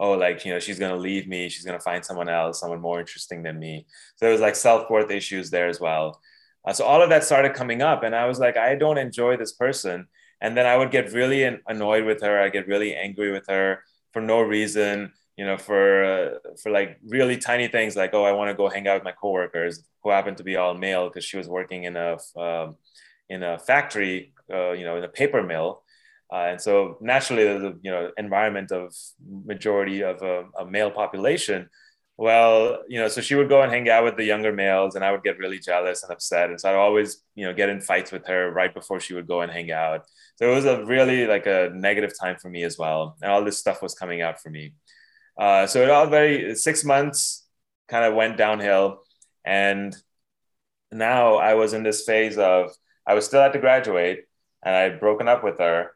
[0.00, 1.48] oh, like, you know, she's going to leave me.
[1.50, 3.86] She's going to find someone else, someone more interesting than me.
[4.16, 6.20] So there was like self worth issues there as well.
[6.64, 8.02] Uh, so all of that started coming up.
[8.02, 10.08] And I was like, I don't enjoy this person.
[10.40, 12.40] And then I would get really annoyed with her.
[12.40, 16.30] I get really angry with her for no reason, you know, for, uh,
[16.62, 19.12] for like really tiny things like, oh, I want to go hang out with my
[19.12, 22.76] coworkers who happen to be all male because she was working in a, um,
[23.28, 25.82] in a factory, uh, you know, in a paper mill
[26.32, 28.94] uh, and so naturally, the you know environment of
[29.44, 31.68] majority of a, a, male population.
[32.20, 35.02] Well, you know, so she would go and hang out with the younger males, and
[35.02, 36.50] I would get really jealous and upset.
[36.50, 39.26] And so I'd always, you know, get in fights with her right before she would
[39.26, 40.04] go and hang out.
[40.36, 43.42] So it was a really like a negative time for me as well, and all
[43.42, 44.74] this stuff was coming out for me.
[45.38, 47.46] Uh, so it all very six months
[47.88, 49.00] kind of went downhill,
[49.44, 49.96] and
[50.92, 52.72] now I was in this phase of
[53.06, 54.24] I was still at to graduate,
[54.62, 55.92] and I'd broken up with her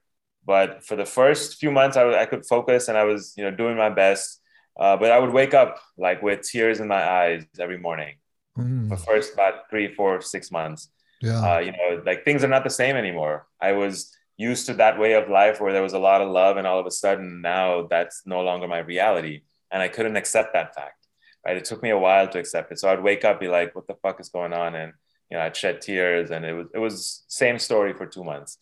[0.46, 3.50] but for the first few months, I, I could focus and I was, you know,
[3.50, 4.42] doing my best.
[4.78, 8.16] Uh, but I would wake up like with tears in my eyes every morning.
[8.58, 8.88] Mm.
[8.88, 10.88] For first about three, four, six months.
[11.20, 11.40] Yeah.
[11.40, 13.46] Uh, you know, like things are not the same anymore.
[13.60, 16.56] I was used to that way of life where there was a lot of love,
[16.56, 20.52] and all of a sudden now that's no longer my reality, and I couldn't accept
[20.52, 21.06] that fact.
[21.44, 21.56] Right?
[21.56, 22.78] It took me a while to accept it.
[22.78, 24.92] So I'd wake up, be like, "What the fuck is going on?" And
[25.30, 28.58] you know, I'd shed tears, and it was it was same story for two months.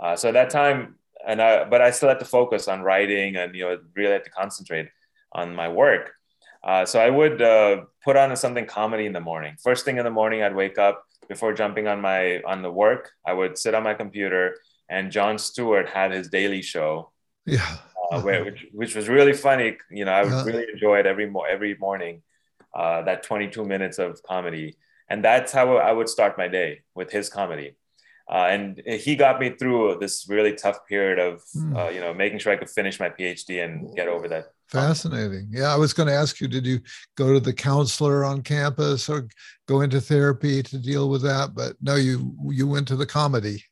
[0.00, 3.36] Uh, so at that time, and I, but I still had to focus on writing
[3.36, 4.88] and, you know, really had to concentrate
[5.34, 6.12] on my work.
[6.62, 9.56] Uh, so I would uh, put on something comedy in the morning.
[9.62, 13.12] First thing in the morning, I'd wake up before jumping on my on the work.
[13.26, 14.56] I would sit on my computer,
[14.88, 17.12] and Jon Stewart had his daily show.
[17.44, 17.76] Yeah,
[18.10, 19.76] uh, where, which which was really funny.
[19.90, 20.44] You know, I would yeah.
[20.44, 22.22] really enjoy it every mo- every morning.
[22.74, 24.76] Uh, that 22 minutes of comedy,
[25.08, 27.76] and that's how I would start my day with his comedy.
[28.28, 31.76] Uh, and he got me through this really tough period of mm.
[31.76, 34.46] uh, you know making sure I could finish my PhD and get over that.
[34.74, 35.48] Fascinating.
[35.50, 36.80] Yeah, I was going to ask you, did you
[37.16, 39.28] go to the counselor on campus or
[39.66, 41.54] go into therapy to deal with that?
[41.54, 43.64] But no, you you went to the comedy.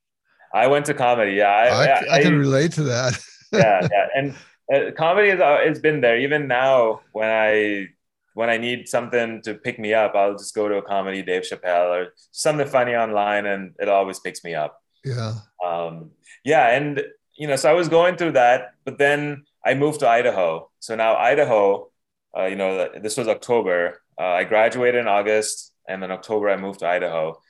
[0.54, 1.32] I went to comedy.
[1.32, 3.18] Yeah, I, I, I, I can relate to that.
[3.52, 4.34] yeah, yeah, and
[4.72, 6.18] uh, comedy has uh, it's been there.
[6.18, 7.88] Even now, when I
[8.34, 11.42] when I need something to pick me up, I'll just go to a comedy, Dave
[11.42, 14.80] Chappelle, or something funny online, and it always picks me up.
[15.04, 15.34] Yeah.
[15.64, 16.12] Um,
[16.44, 17.02] yeah, and
[17.36, 20.70] you know, so I was going through that, but then I moved to Idaho.
[20.80, 21.90] So now Idaho,
[22.36, 24.00] uh, you know, this was October.
[24.18, 27.40] Uh, I graduated in August, and then October I moved to Idaho.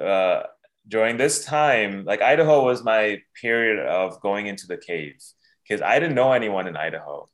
[0.00, 0.42] Uh,
[0.88, 5.16] during this time, like Idaho was my period of going into the cave
[5.62, 7.28] because I didn't know anyone in Idaho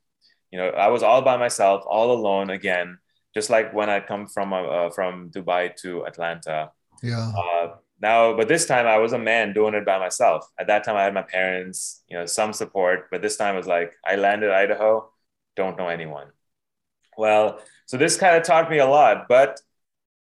[0.50, 2.98] you know i was all by myself all alone again
[3.34, 6.70] just like when i come from uh, from dubai to atlanta
[7.02, 7.66] yeah uh,
[8.00, 10.96] now but this time i was a man doing it by myself at that time
[10.96, 14.16] i had my parents you know some support but this time it was like i
[14.16, 15.08] landed idaho
[15.56, 16.28] don't know anyone
[17.16, 19.60] well so this kind of taught me a lot but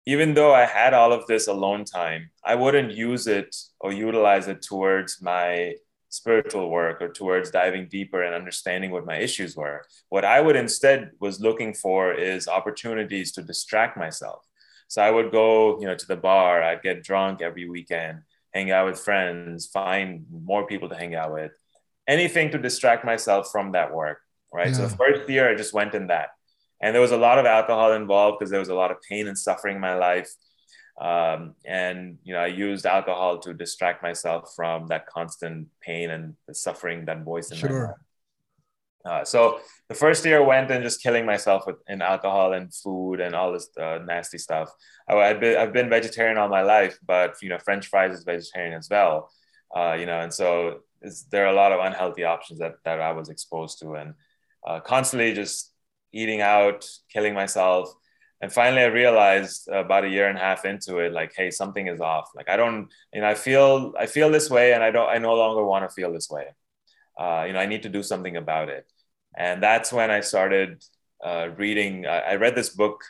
[0.07, 4.48] even though i had all of this alone time i wouldn't use it or utilize
[4.48, 5.74] it towards my
[6.16, 9.85] spiritual work or towards diving deeper and understanding what my issues were.
[10.09, 14.44] What I would instead was looking for is opportunities to distract myself.
[14.88, 18.20] So I would go, you know, to the bar, I'd get drunk every weekend,
[18.55, 21.53] hang out with friends, find more people to hang out with,
[22.07, 24.18] anything to distract myself from that work.
[24.53, 24.68] Right.
[24.68, 24.75] Yeah.
[24.75, 26.31] So the first year I just went in that.
[26.81, 29.27] And there was a lot of alcohol involved because there was a lot of pain
[29.29, 30.31] and suffering in my life
[31.01, 36.35] um, and you know i used alcohol to distract myself from that constant pain and
[36.49, 37.70] the suffering that voice in sure.
[39.05, 42.53] my head uh, so the first year went and just killing myself with in alcohol
[42.53, 44.68] and food and all this uh, nasty stuff.
[45.09, 48.25] I, have been, I've been vegetarian all my life, but you know, French fries is
[48.25, 49.31] vegetarian as well.
[49.75, 50.81] Uh, you know, and so
[51.31, 54.14] there are a lot of unhealthy options that that I was exposed to, and
[54.66, 55.72] uh, constantly just
[56.12, 57.92] eating out, killing myself.
[58.40, 61.87] And finally, I realized about a year and a half into it, like, hey, something
[61.87, 62.31] is off.
[62.35, 65.16] Like, I don't, you know, I feel, I feel this way, and I don't, I
[65.18, 66.46] no longer want to feel this way.
[67.18, 68.87] Uh, you know, I need to do something about it.
[69.37, 70.83] And that's when I started
[71.25, 72.07] uh, reading.
[72.07, 73.03] I, I, read this book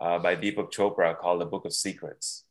[0.00, 2.44] uh, by Deepak Chopra called The Book of Secrets,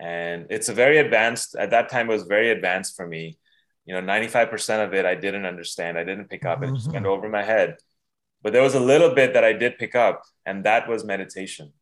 [0.00, 1.56] and it's a very advanced.
[1.56, 3.38] At that time, it was very advanced for me.
[3.86, 5.98] You know, ninety-five percent of it I didn't understand.
[5.98, 6.62] I didn't pick up.
[6.62, 7.12] It just went mm-hmm.
[7.12, 7.76] over my head.
[8.42, 11.72] But there was a little bit that I did pick up, and that was meditation.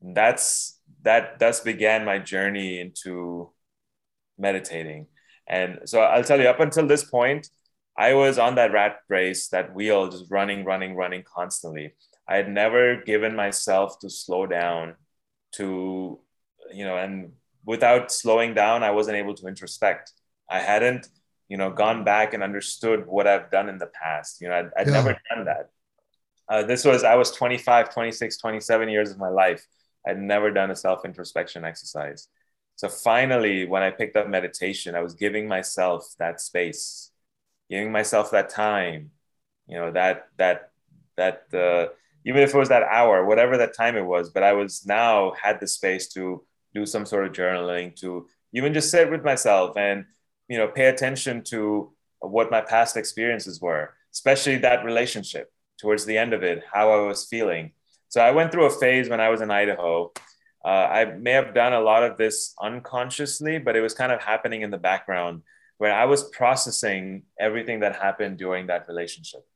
[0.00, 3.50] That's that thus began my journey into
[4.38, 5.06] meditating.
[5.46, 7.48] And so I'll tell you, up until this point,
[7.96, 11.94] I was on that rat race, that wheel, just running, running, running constantly.
[12.28, 14.94] I had never given myself to slow down,
[15.52, 16.18] to,
[16.72, 17.32] you know, and
[17.64, 20.12] without slowing down, I wasn't able to introspect.
[20.50, 21.08] I hadn't
[21.48, 24.70] you know gone back and understood what i've done in the past you know i'd,
[24.76, 24.92] I'd yeah.
[24.92, 25.70] never done that
[26.48, 29.66] uh, this was i was 25 26 27 years of my life
[30.06, 32.28] i'd never done a self introspection exercise
[32.76, 37.10] so finally when i picked up meditation i was giving myself that space
[37.74, 39.10] giving myself that time
[39.66, 40.70] you know that that
[41.16, 41.86] that uh,
[42.24, 45.32] even if it was that hour whatever that time it was but i was now
[45.42, 49.76] had the space to do some sort of journaling to even just sit with myself
[49.76, 50.04] and
[50.48, 56.16] you know pay attention to what my past experiences were especially that relationship towards the
[56.16, 57.72] end of it how i was feeling.
[58.08, 60.12] So i went through a phase when i was in idaho.
[60.64, 64.22] Uh, i may have done a lot of this unconsciously but it was kind of
[64.22, 65.42] happening in the background
[65.78, 69.46] where i was processing everything that happened during that relationship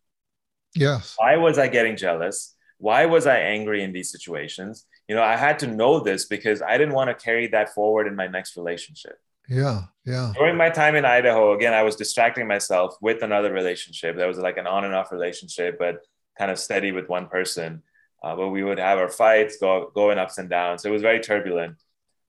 [0.75, 5.23] yes why was i getting jealous why was i angry in these situations you know
[5.23, 8.27] i had to know this because i didn't want to carry that forward in my
[8.27, 10.33] next relationship yeah, yeah.
[10.37, 14.17] During my time in Idaho, again, I was distracting myself with another relationship.
[14.17, 16.01] That was like an on and off relationship, but
[16.39, 17.83] kind of steady with one person.
[18.23, 20.83] Uh, but we would have our fights, go going ups and downs.
[20.83, 21.77] So it was very turbulent,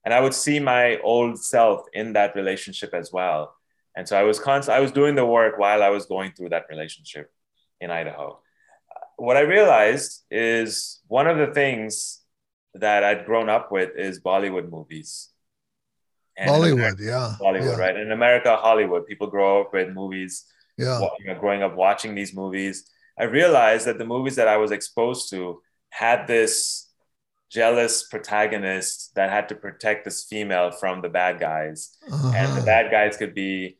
[0.04, 3.54] and I would see my old self in that relationship as well.
[3.96, 6.50] And so I was const- I was doing the work while I was going through
[6.50, 7.30] that relationship
[7.80, 8.40] in Idaho.
[9.16, 12.20] What I realized is one of the things
[12.74, 15.30] that I'd grown up with is Bollywood movies
[16.40, 17.34] and Bollywood, yeah.
[17.38, 17.76] Bollywood, yeah.
[17.76, 17.96] right?
[17.96, 20.46] In America, Hollywood, people grow up with movies,
[20.78, 21.00] yeah.
[21.18, 22.90] you know, growing up watching these movies.
[23.18, 26.88] I realized that the movies that I was exposed to had this
[27.50, 31.96] jealous protagonist that had to protect this female from the bad guys.
[32.10, 32.32] Uh-huh.
[32.34, 33.76] And the bad guys could be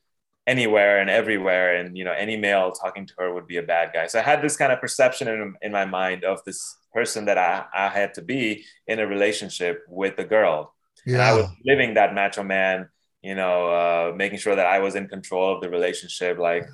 [0.55, 1.69] anywhere and everywhere.
[1.77, 4.07] And, you know, any male talking to her would be a bad guy.
[4.09, 6.61] So I had this kind of perception in, in my mind of this
[6.97, 7.53] person that I,
[7.85, 8.45] I had to be
[8.87, 10.59] in a relationship with a girl.
[11.07, 11.15] Yeah.
[11.15, 12.89] And I was living that macho man,
[13.23, 16.67] you know, uh, making sure that I was in control of the relationship, like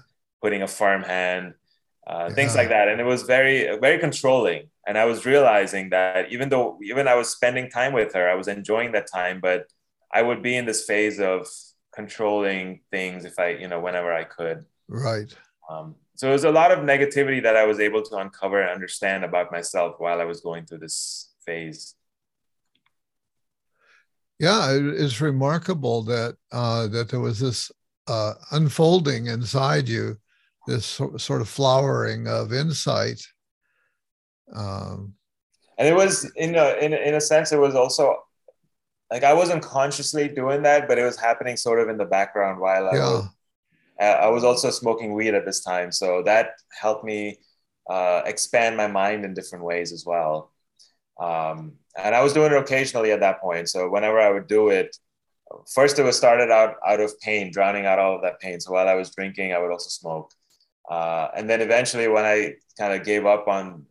[0.42, 1.54] putting a firm hand,
[2.06, 2.34] uh, yeah.
[2.34, 2.88] things like that.
[2.88, 4.62] And it was very, very controlling.
[4.86, 8.36] And I was realizing that even though, even I was spending time with her, I
[8.40, 9.60] was enjoying that time, but
[10.18, 11.40] I would be in this phase of
[11.96, 14.64] controlling things if I, you know, whenever I could.
[14.86, 15.34] Right.
[15.68, 19.24] Um, so was a lot of negativity that I was able to uncover and understand
[19.24, 21.96] about myself while I was going through this phase
[24.38, 27.72] yeah, it's remarkable that uh, that there was this
[28.06, 30.18] uh, unfolding inside you,
[30.66, 33.20] this sort of flowering of insight.
[34.54, 35.14] Um,
[35.78, 38.25] and it was in a, in in a sense, it was also
[39.10, 42.60] like I wasn't consciously doing that, but it was happening sort of in the background
[42.60, 43.00] while I yeah.
[43.00, 43.28] was.
[43.98, 47.38] Uh, I was also smoking weed at this time, so that helped me
[47.88, 50.52] uh, expand my mind in different ways as well.
[51.18, 53.70] Um, and I was doing it occasionally at that point.
[53.70, 54.94] So whenever I would do it,
[55.72, 58.60] first it was started out out of pain, drowning out all of that pain.
[58.60, 60.30] So while I was drinking, I would also smoke.
[60.90, 63.86] Uh, and then eventually, when I kind of gave up on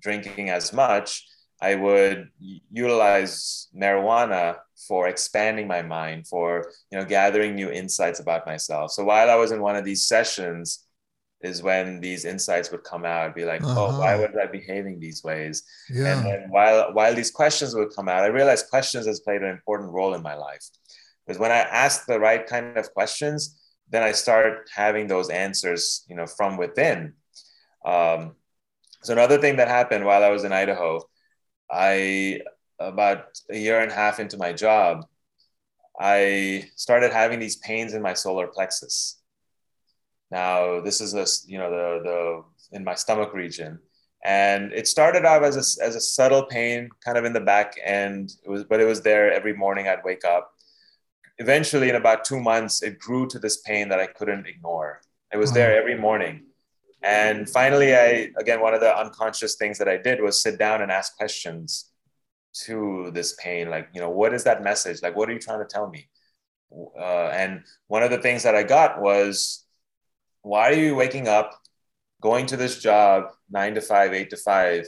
[0.00, 1.26] drinking as much,
[1.60, 2.28] I would
[2.70, 8.92] utilize marijuana for expanding my mind, for you know, gathering new insights about myself.
[8.92, 10.86] So while I was in one of these sessions,
[11.42, 13.86] is when these insights would come out be like uh-huh.
[13.86, 14.28] oh why uh-huh.
[14.32, 16.16] was i behaving these ways yeah.
[16.16, 19.50] and then while while these questions would come out i realized questions has played an
[19.50, 20.64] important role in my life
[21.26, 26.04] because when i ask the right kind of questions then i start having those answers
[26.08, 27.12] you know from within
[27.84, 28.34] um,
[29.02, 31.00] so another thing that happened while i was in idaho
[31.70, 32.40] i
[32.78, 35.04] about a year and a half into my job
[35.98, 39.18] i started having these pains in my solar plexus
[40.30, 43.78] now, this is a, you know, the, the, in my stomach region.
[44.24, 47.74] And it started out as a, as a subtle pain kind of in the back
[47.82, 48.32] end.
[48.44, 50.52] It was, but it was there every morning I'd wake up.
[51.38, 55.02] eventually, in about two months, it grew to this pain that I couldn't ignore.
[55.32, 56.45] It was there every morning.
[57.06, 60.82] And finally, I, again, one of the unconscious things that I did was sit down
[60.82, 61.92] and ask questions
[62.64, 63.70] to this pain.
[63.70, 65.02] Like, you know, what is that message?
[65.02, 66.08] Like, what are you trying to tell me?
[66.98, 69.64] Uh, and one of the things that I got was,
[70.42, 71.52] why are you waking up,
[72.20, 74.86] going to this job, nine to five, eight to five,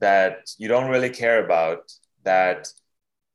[0.00, 1.92] that you don't really care about,
[2.24, 2.68] that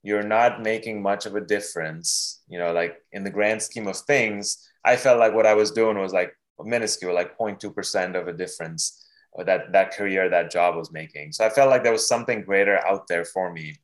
[0.01, 3.95] you're not making much of a difference, you know, like in the grand scheme of
[3.95, 8.34] things, I felt like what I was doing was like minuscule, like 0.2% of a
[8.34, 9.06] difference
[9.45, 11.32] that that career, that job was making.
[11.32, 13.76] So I felt like there was something greater out there for me.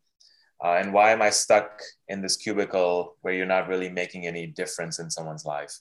[0.63, 4.47] Uh, and why am I stuck in this cubicle where you're not really making any
[4.47, 5.74] difference in someone's life?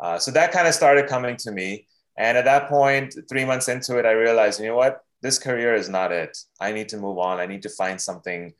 [0.00, 1.86] Uh, so that kind of started coming to me.
[2.18, 5.00] And at that point, three months into it, I realized, you know what?
[5.22, 6.36] This career is not it.
[6.60, 7.38] I need to move on.
[7.38, 8.52] I need to find something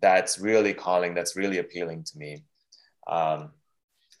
[0.00, 2.44] that's really calling, that's really appealing to me.
[3.06, 3.50] Um,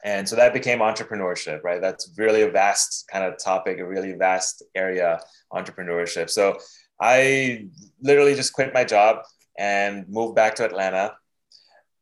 [0.04, 1.80] and so that became entrepreneurship, right?
[1.80, 5.20] That's really a vast kind of topic, a really vast area,
[5.52, 6.30] entrepreneurship.
[6.30, 6.58] So
[7.00, 7.66] I
[8.00, 9.24] literally just quit my job
[9.58, 11.14] and moved back to Atlanta.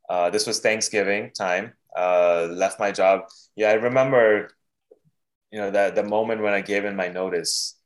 [0.09, 1.73] Uh, this was Thanksgiving time.
[1.97, 3.23] Uh, left my job.
[3.57, 4.51] Yeah, I remember,
[5.51, 7.77] you know, that the moment when I gave in my notice.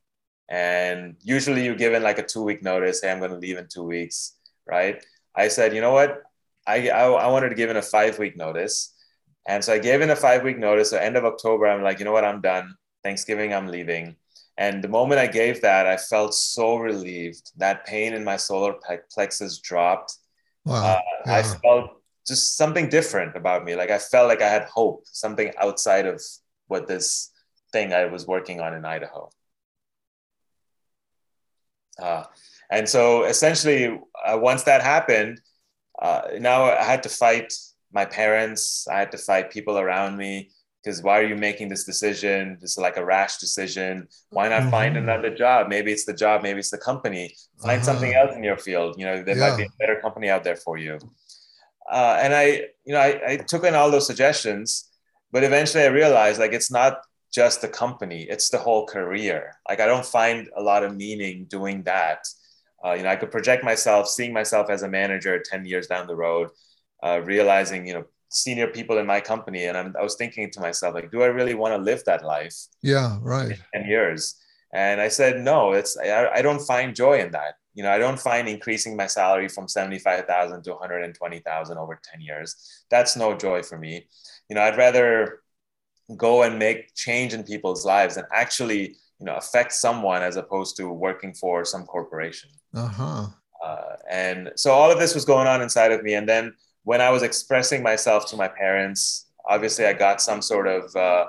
[0.49, 3.01] And usually you give in like a two week notice.
[3.01, 4.37] Hey, I'm going to leave in two weeks,
[4.67, 5.03] right?
[5.35, 6.23] I said, you know what?
[6.67, 8.92] I, I, I wanted to give in a five week notice.
[9.47, 10.91] And so I gave in a five week notice.
[10.91, 12.25] So end of October, I'm like, you know what?
[12.25, 12.75] I'm done.
[13.03, 14.17] Thanksgiving, I'm leaving.
[14.57, 17.51] And the moment I gave that, I felt so relieved.
[17.57, 18.75] That pain in my solar
[19.13, 20.17] plexus dropped.
[20.65, 20.85] Wow.
[20.85, 21.37] Uh, yeah.
[21.37, 23.75] I felt just something different about me.
[23.75, 26.23] Like I felt like I had hope, something outside of
[26.69, 27.31] what this
[27.73, 29.31] thing I was working on in Idaho.
[32.01, 32.25] Uh,
[32.71, 35.41] and so essentially, uh, once that happened,
[36.01, 37.53] uh, now I had to fight
[37.93, 38.87] my parents.
[38.89, 40.51] I had to fight people around me
[40.83, 42.59] because why are you making this decision?
[42.61, 44.09] This is like a rash decision.
[44.31, 44.71] Why not mm-hmm.
[44.71, 45.69] find another job?
[45.69, 47.35] Maybe it's the job, maybe it's the company.
[47.61, 47.85] Find uh-huh.
[47.85, 48.97] something else in your field.
[48.99, 49.51] You know, there yeah.
[49.51, 50.99] might be a better company out there for you.
[51.91, 52.45] Uh, and I,
[52.85, 54.91] you know, I, I took in all those suggestions,
[55.31, 56.99] but eventually I realized like it's not
[57.33, 59.57] just the company, it's the whole career.
[59.69, 62.27] Like I don't find a lot of meaning doing that.
[62.85, 66.09] Uh, you know, I could project myself, seeing myself as a manager 10 years down
[66.09, 66.49] the road,
[67.03, 69.67] uh, realizing, you know, senior people in my company.
[69.67, 72.25] And I'm, i was thinking to myself, like, do I really want to live that
[72.25, 72.57] life?
[72.83, 73.59] Yeah, right.
[73.75, 74.37] 10 years.
[74.73, 77.55] And I said, no, it's, I, I don't find joy in that.
[77.75, 82.85] You know, I don't find increasing my salary from 75,000 to 120,000 over 10 years.
[82.91, 84.07] That's no joy for me.
[84.49, 85.41] You know, I'd rather
[86.17, 90.77] go and make change in people's lives and actually, you know, affect someone as opposed
[90.77, 92.51] to working for some corporation.
[92.75, 93.27] Uh-huh.
[93.65, 96.15] Uh, and so all of this was going on inside of me.
[96.15, 96.55] And then
[96.85, 101.27] when I was expressing myself to my parents, obviously I got some sort of uh,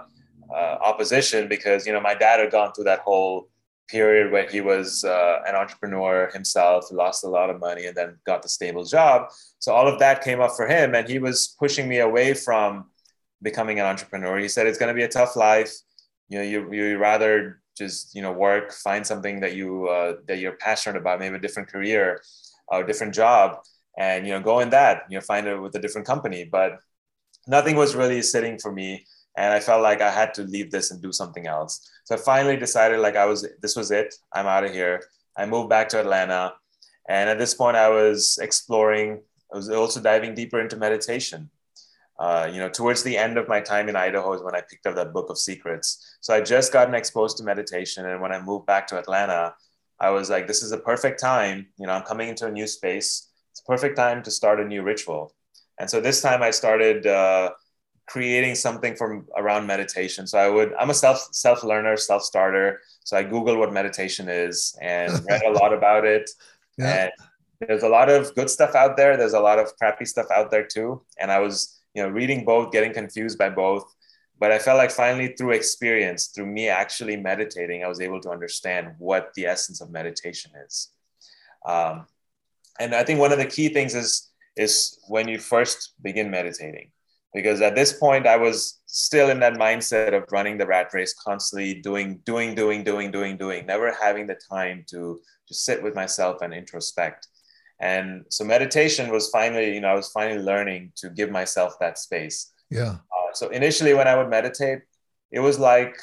[0.51, 3.49] uh, opposition because you know my dad had gone through that whole
[3.87, 8.17] period where he was uh, an entrepreneur himself, lost a lot of money, and then
[8.25, 9.29] got the stable job.
[9.59, 12.85] So all of that came up for him, and he was pushing me away from
[13.41, 14.39] becoming an entrepreneur.
[14.39, 15.73] He said it's going to be a tough life.
[16.29, 20.39] You know, you you rather just you know work, find something that you uh, that
[20.39, 22.21] you're passionate about, maybe a different career
[22.71, 23.59] a different job
[23.97, 26.43] and you know go in that you know find it with a different company.
[26.45, 26.79] But
[27.47, 29.05] nothing was really sitting for me
[29.37, 31.89] and i felt like i had to leave this and do something else.
[32.05, 34.13] So i finally decided like i was this was it.
[34.33, 35.01] I'm out of here.
[35.35, 36.53] I moved back to atlanta
[37.09, 39.21] and at this point i was exploring
[39.53, 41.49] i was also diving deeper into meditation.
[42.19, 44.85] Uh, you know towards the end of my time in idaho is when i picked
[44.85, 46.17] up that book of secrets.
[46.21, 49.55] So i just gotten exposed to meditation and when i moved back to atlanta
[49.99, 51.67] i was like this is a perfect time.
[51.77, 54.65] You know i'm coming into a new space it's a perfect time to start a
[54.65, 55.35] new ritual.
[55.79, 57.51] And so this time I started uh,
[58.07, 60.25] creating something from around meditation.
[60.25, 62.81] So I would, I'm a self self learner, self starter.
[63.03, 66.29] So I Googled what meditation is and read a lot about it.
[66.75, 67.03] Yeah.
[67.03, 67.11] And
[67.67, 69.15] there's a lot of good stuff out there.
[69.15, 71.03] There's a lot of crappy stuff out there too.
[71.19, 73.85] And I was, you know, reading both, getting confused by both.
[74.39, 78.31] But I felt like finally through experience, through me actually meditating, I was able to
[78.31, 80.89] understand what the essence of meditation is.
[81.63, 82.07] Um,
[82.79, 86.91] and I think one of the key things is is when you first begin meditating,
[87.33, 91.13] because at this point I was still in that mindset of running the rat race,
[91.13, 95.95] constantly doing, doing, doing, doing, doing, doing, never having the time to to sit with
[95.95, 97.27] myself and introspect.
[97.79, 101.97] And so meditation was finally, you know, I was finally learning to give myself that
[101.97, 102.53] space.
[102.69, 102.97] Yeah.
[103.11, 104.79] Uh, so initially, when I would meditate,
[105.31, 105.95] it was like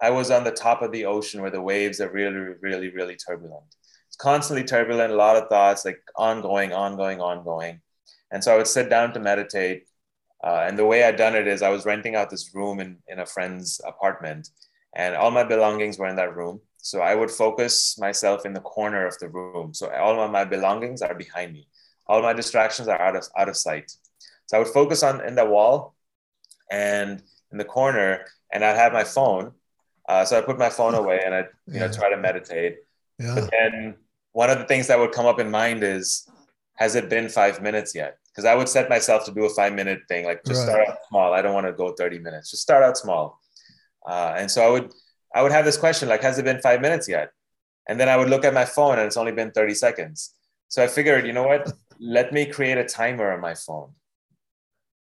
[0.00, 3.16] I was on the top of the ocean where the waves are really, really, really
[3.16, 3.76] turbulent
[4.22, 7.80] constantly turbulent, a lot of thoughts, like ongoing, ongoing, ongoing.
[8.30, 9.88] And so I would sit down to meditate.
[10.44, 12.98] Uh, and the way I'd done it is I was renting out this room in,
[13.08, 14.48] in a friend's apartment,
[14.94, 16.60] and all my belongings were in that room.
[16.78, 19.74] So I would focus myself in the corner of the room.
[19.74, 21.66] So all of my belongings are behind me.
[22.06, 23.90] All my distractions are out of out of sight.
[24.46, 25.94] So I would focus on in the wall
[26.70, 29.52] and in the corner, and I'd have my phone.
[30.08, 32.78] Uh, so I put my phone away and I you know try to meditate.
[33.18, 33.34] Yeah.
[33.36, 33.94] But then
[34.32, 36.28] one of the things that would come up in mind is,
[36.76, 38.18] has it been five minutes yet?
[38.30, 40.72] Because I would set myself to do a five minute thing, like just Right.
[40.72, 41.32] start out small.
[41.34, 42.50] I don't want to go 30 minutes.
[42.50, 43.38] Just start out small.
[44.06, 44.92] Uh, and so I would
[45.34, 47.30] I would have this question like, has it been five minutes yet?
[47.88, 50.34] And then I would look at my phone and it's only been 30 seconds.
[50.68, 51.70] So I figured, you know what?
[52.00, 53.92] Let me create a timer on my phone.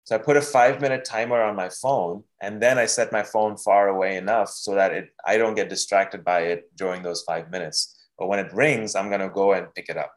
[0.04, 3.22] So I put a five minute timer on my phone and then I set my
[3.22, 7.22] phone far away enough so that it I don't get distracted by it during those
[7.22, 7.96] five minutes.
[8.20, 10.12] But when it rings, I'm gonna go and pick it up.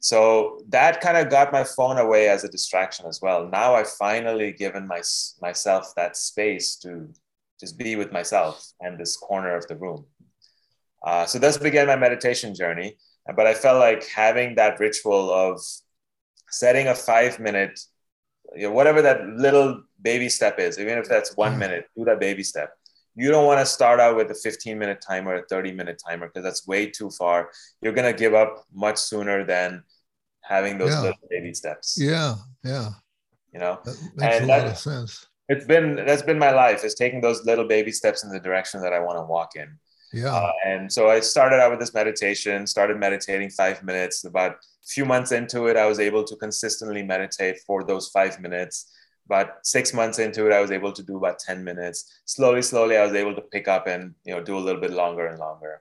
[0.00, 3.48] So that kind of got my phone away as a distraction as well.
[3.48, 5.02] Now I've finally given my,
[5.42, 7.08] myself that space to
[7.60, 10.06] just be with myself and this corner of the room.
[11.06, 12.96] Uh, so this began my meditation journey.
[13.34, 15.58] But I felt like having that ritual of
[16.50, 17.80] setting a five minute,
[18.54, 21.58] you know, whatever that little baby step is, even if that's one Mm.
[21.58, 22.70] minute, do that baby step.
[23.16, 26.26] You don't want to start out with a 15 minute timer, a 30 minute timer,
[26.26, 27.50] because that's way too far.
[27.80, 29.84] You're going to give up much sooner than
[30.42, 31.00] having those Yeah.
[31.00, 31.96] little baby steps.
[31.98, 32.34] Yeah.
[32.64, 32.90] Yeah.
[33.52, 35.26] You know, That makes And a lot that- of sense.
[35.48, 38.80] it's been that's been my life is taking those little baby steps in the direction
[38.82, 39.78] that I want to walk in.
[40.12, 40.34] Yeah.
[40.34, 44.24] Uh, and so I started out with this meditation, started meditating five minutes.
[44.24, 48.38] About a few months into it, I was able to consistently meditate for those five
[48.40, 48.92] minutes.
[49.26, 52.20] About six months into it, I was able to do about 10 minutes.
[52.26, 54.92] Slowly, slowly, I was able to pick up and you know do a little bit
[54.92, 55.80] longer and longer.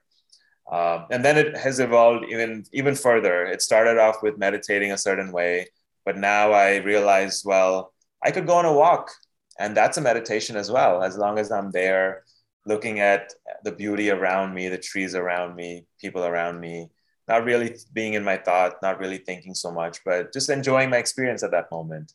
[0.72, 3.46] Um, and then it has evolved even even further.
[3.46, 5.68] It started off with meditating a certain way,
[6.06, 9.12] but now I realized, well, I could go on a walk,
[9.60, 12.24] and that's a meditation as well, as long as I'm there
[12.66, 13.34] looking at
[13.64, 16.90] the beauty around me, the trees around me, people around me,
[17.28, 20.98] not really being in my thought, not really thinking so much, but just enjoying my
[20.98, 22.14] experience at that moment.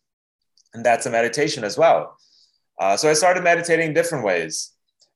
[0.75, 2.17] And that's a meditation as well.
[2.81, 4.73] Uh, so I started meditating different ways.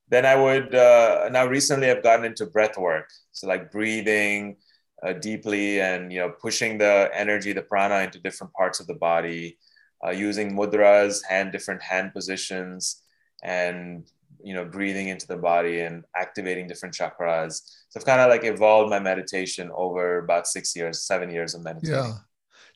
[0.09, 3.09] Then I would, uh, now recently I've gotten into breath work.
[3.31, 4.57] So like breathing
[5.05, 8.95] uh, deeply and, you know, pushing the energy, the prana into different parts of the
[8.95, 9.57] body,
[10.05, 13.01] uh, using mudras, hand, different hand positions,
[13.43, 14.05] and
[14.43, 18.43] you know breathing into the body and activating different chakras so i've kind of like
[18.43, 21.93] evolved my meditation over about six years seven years of meditation.
[21.93, 22.13] Yeah.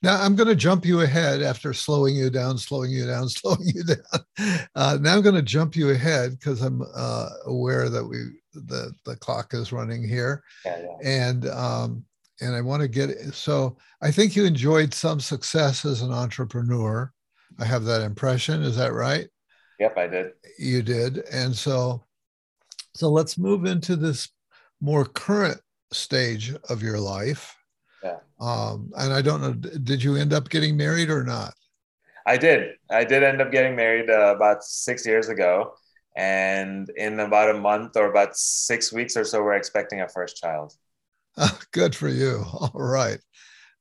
[0.03, 3.65] Now I'm going to jump you ahead after slowing you down, slowing you down, slowing
[3.73, 4.65] you down.
[4.75, 8.17] Uh, now I'm going to jump you ahead because I'm uh, aware that we
[8.53, 11.09] the the clock is running here, yeah, yeah.
[11.09, 12.03] and um,
[12.41, 17.11] and I want to get so I think you enjoyed some success as an entrepreneur.
[17.59, 18.61] I have that impression.
[18.63, 19.27] Is that right?
[19.79, 22.03] yep i did You did, and so
[22.95, 24.29] so let's move into this
[24.81, 25.59] more current
[25.91, 27.55] stage of your life.
[28.03, 28.17] Yeah.
[28.39, 31.53] Um, and I don't know, did you end up getting married or not?
[32.25, 35.73] i did i did end up getting married uh, about six years ago
[36.17, 40.35] and in about a month or about six weeks or so we're expecting our first
[40.35, 40.73] child
[41.71, 42.43] Good for you.
[42.53, 43.19] All right.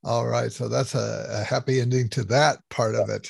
[0.03, 0.51] All right.
[0.51, 3.29] So that's a, a happy ending to that part of it.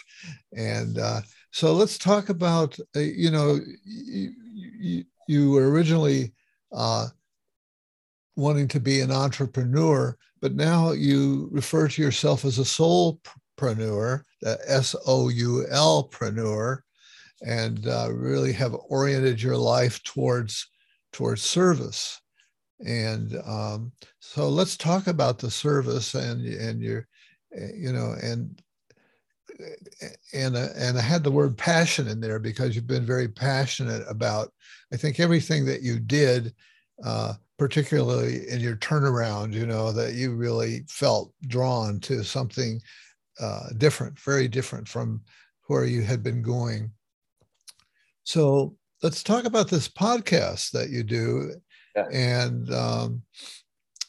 [0.55, 1.21] And uh,
[1.51, 6.33] so let's talk about, uh, you know, you, you, you were originally
[6.71, 7.07] uh,
[8.35, 14.59] wanting to be an entrepreneur, but now you refer to yourself as a soulpreneur, the
[14.65, 16.79] S O U L preneur,
[17.45, 20.67] and uh, really have oriented your life towards
[21.13, 22.21] towards service.
[22.85, 27.07] And um, so let's talk about the service and and your,
[27.51, 28.61] you know, and
[30.33, 34.03] and uh, and I had the word passion in there because you've been very passionate
[34.07, 34.51] about.
[34.93, 36.53] I think everything that you did,
[37.03, 42.79] uh, particularly in your turnaround, you know, that you really felt drawn to something
[43.39, 45.21] uh, different, very different from
[45.67, 46.91] where you had been going.
[48.23, 51.53] So let's talk about this podcast that you do,
[51.95, 52.05] Yeah.
[52.11, 53.21] and um,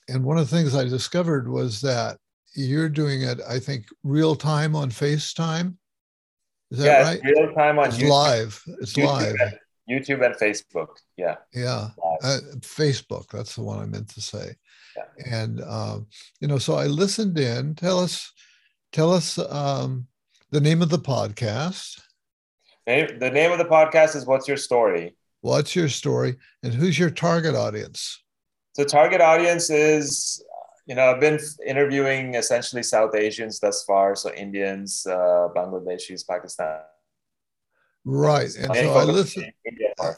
[0.08, 2.18] and one of the things I discovered was that
[2.54, 5.76] you're doing it, I think, real time on FaceTime.
[6.70, 7.20] Is that yeah right?
[7.24, 8.62] real time on It's YouTube, live.
[8.80, 9.34] It's YouTube live.
[9.40, 9.58] and,
[9.90, 10.88] YouTube and facebook
[11.18, 11.88] yeah Yeah.
[12.22, 13.26] Uh, Facebook.
[13.30, 14.46] That's the one I meant to say.
[14.96, 15.04] Yeah.
[15.42, 16.06] And um,
[16.40, 17.74] you know, so I listened in.
[17.74, 18.32] Tell us,
[18.92, 20.06] tell us um,
[20.50, 22.00] the name of the podcast.
[22.86, 26.98] Name- the name of the podcast is what's your story What's your story, and who's
[26.98, 28.00] your target audience?
[28.76, 30.42] the target audience is
[30.86, 36.82] you know i've been interviewing essentially south asians thus far so indians uh, bangladeshis pakistan
[38.04, 38.50] Right.
[38.56, 40.16] And so I listen in India part.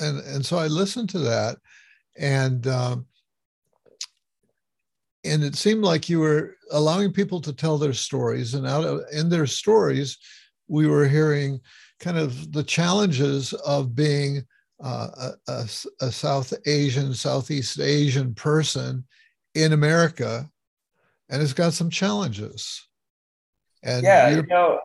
[0.00, 1.58] And and so I listened to that,
[2.16, 3.06] and um,
[5.24, 9.02] and it seemed like you were allowing people to tell their stories, and out of
[9.12, 10.18] in their stories,
[10.68, 11.60] we were hearing
[12.00, 14.42] kind of the challenges of being
[14.82, 15.68] uh, a,
[16.00, 19.04] a South Asian, Southeast Asian person
[19.54, 20.48] in America,
[21.28, 22.88] and it's got some challenges.
[23.82, 24.80] And yeah you know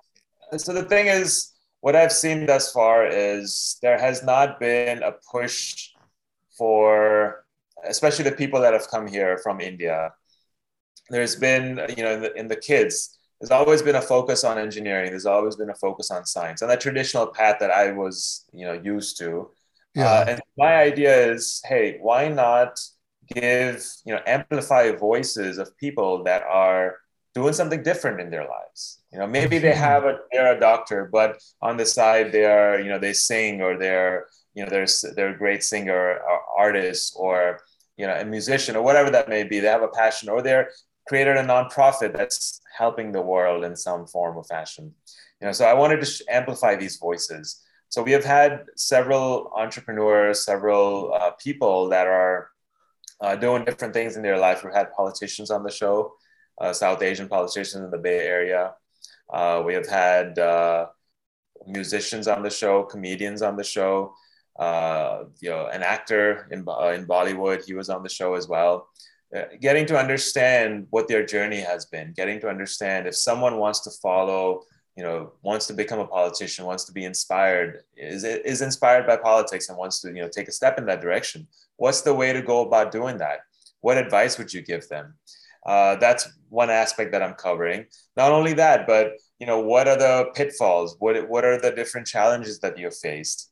[0.57, 1.52] so the thing is
[1.83, 5.89] what i've seen thus far is there has not been a push
[6.57, 7.43] for
[7.85, 10.13] especially the people that have come here from india.
[11.09, 11.67] There's been
[11.97, 15.09] you know in the, in the kids there's always been a focus on engineering.
[15.09, 18.65] There's always been a focus on science and that traditional path that i was you
[18.65, 19.51] know used to.
[19.93, 22.79] Yeah, uh, and my idea is, hey, why not
[23.27, 27.02] give, you know, amplify voices of people that are
[27.33, 28.99] doing something different in their lives.
[29.11, 32.79] You know, maybe they have a they're a doctor, but on the side they are,
[32.79, 37.13] you know, they sing or they're, you know, they're they're a great singer or artist
[37.17, 37.59] or
[37.97, 39.59] you know a musician or whatever that may be.
[39.59, 40.69] They have a passion or they're
[41.07, 44.93] created a nonprofit that's helping the world in some form or fashion.
[45.41, 47.61] You know, so I wanted to sh- amplify these voices.
[47.89, 52.49] So we have had several entrepreneurs, several uh, people that are
[53.21, 54.63] uh, doing different things in their life.
[54.63, 56.13] We've had politicians on the show,
[56.71, 58.73] South Asian politicians in the Bay Area.
[59.31, 60.87] Uh, we have had uh,
[61.67, 64.13] musicians on the show, comedians on the show.
[64.59, 68.47] Uh, you know, an actor in uh, in Bollywood, he was on the show as
[68.47, 68.87] well.
[69.35, 73.79] Uh, getting to understand what their journey has been, getting to understand if someone wants
[73.79, 74.63] to follow
[74.95, 79.17] you know wants to become a politician wants to be inspired is is inspired by
[79.17, 81.47] politics and wants to you know take a step in that direction
[81.77, 83.39] what's the way to go about doing that
[83.81, 85.15] what advice would you give them
[85.65, 87.85] uh, that's one aspect that i'm covering.
[88.15, 90.95] Not only that but you know what are the pitfalls?
[90.99, 93.51] What what are the different challenges that you've faced?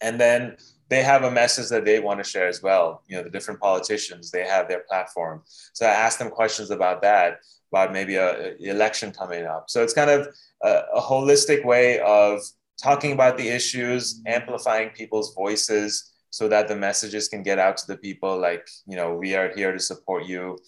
[0.00, 0.56] And then
[0.88, 3.02] they have a message that they want to share as well.
[3.08, 5.42] You know the different politicians they have their platform.
[5.72, 7.38] So i ask them questions about that
[7.72, 9.70] about maybe a, a election coming up.
[9.70, 10.28] So it's kind of
[10.62, 12.40] a, a holistic way of
[12.82, 17.86] talking about the issues, amplifying people's voices so that the messages can get out to
[17.86, 20.58] the people like, you know, we are here to support you.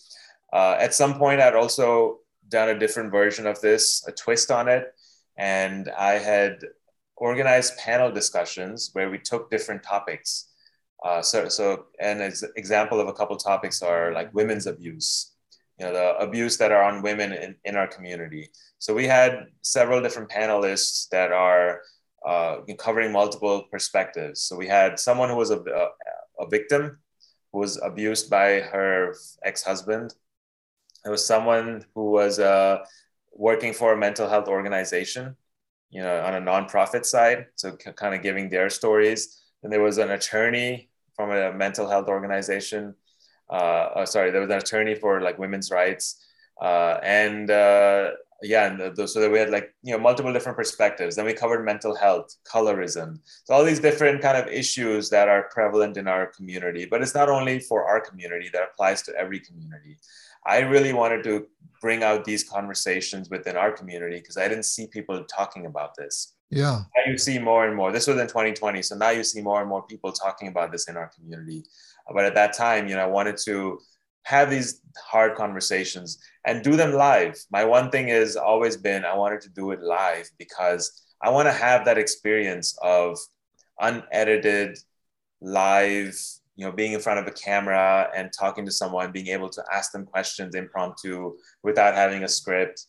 [0.54, 4.68] Uh, at some point, I'd also done a different version of this, a twist on
[4.68, 4.84] it.
[5.36, 6.52] And I had
[7.16, 10.52] organized panel discussions where we took different topics.
[11.04, 15.32] Uh, so, so an ex- example of a couple topics are like women's abuse,
[15.78, 18.48] you know, the abuse that are on women in, in our community.
[18.78, 21.80] So we had several different panelists that are
[22.24, 24.40] uh, covering multiple perspectives.
[24.42, 26.98] So we had someone who was a, a, a victim
[27.52, 30.14] who was abused by her ex-husband.
[31.04, 32.78] There was someone who was uh,
[33.32, 35.36] working for a mental health organization,
[35.90, 39.42] you know, on a nonprofit side, so c- kind of giving their stories.
[39.62, 42.94] And there was an attorney from a mental health organization.
[43.50, 46.24] Uh, oh, sorry, there was an attorney for like women's rights,
[46.60, 50.32] uh, and uh, yeah, and the, the, so that we had like you know multiple
[50.32, 51.16] different perspectives.
[51.16, 55.48] Then we covered mental health, colorism, so all these different kind of issues that are
[55.50, 56.86] prevalent in our community.
[56.86, 59.98] But it's not only for our community; that applies to every community.
[60.46, 61.46] I really wanted to
[61.80, 66.34] bring out these conversations within our community because I didn't see people talking about this.
[66.50, 67.92] yeah, Now you see more and more.
[67.92, 70.88] This was in 2020, so now you see more and more people talking about this
[70.88, 71.64] in our community.
[72.12, 73.78] But at that time, you know, I wanted to
[74.24, 77.36] have these hard conversations and do them live.
[77.50, 81.48] My one thing has always been I wanted to do it live because I want
[81.48, 83.18] to have that experience of
[83.80, 84.78] unedited,
[85.40, 86.18] live,
[86.56, 89.64] you know, being in front of a camera and talking to someone, being able to
[89.72, 92.86] ask them questions impromptu without having a script.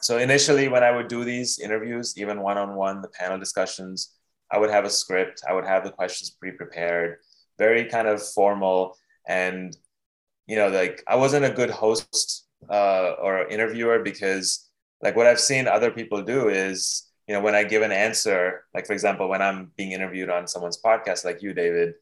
[0.00, 4.14] So initially, when I would do these interviews, even one-on-one, the panel discussions,
[4.50, 5.42] I would have a script.
[5.48, 7.18] I would have the questions pre-prepared,
[7.58, 9.76] very kind of formal, and
[10.46, 14.70] you know, like I wasn't a good host uh, or interviewer because,
[15.02, 18.64] like, what I've seen other people do is, you know, when I give an answer,
[18.74, 21.94] like for example, when I'm being interviewed on someone's podcast, like you, David,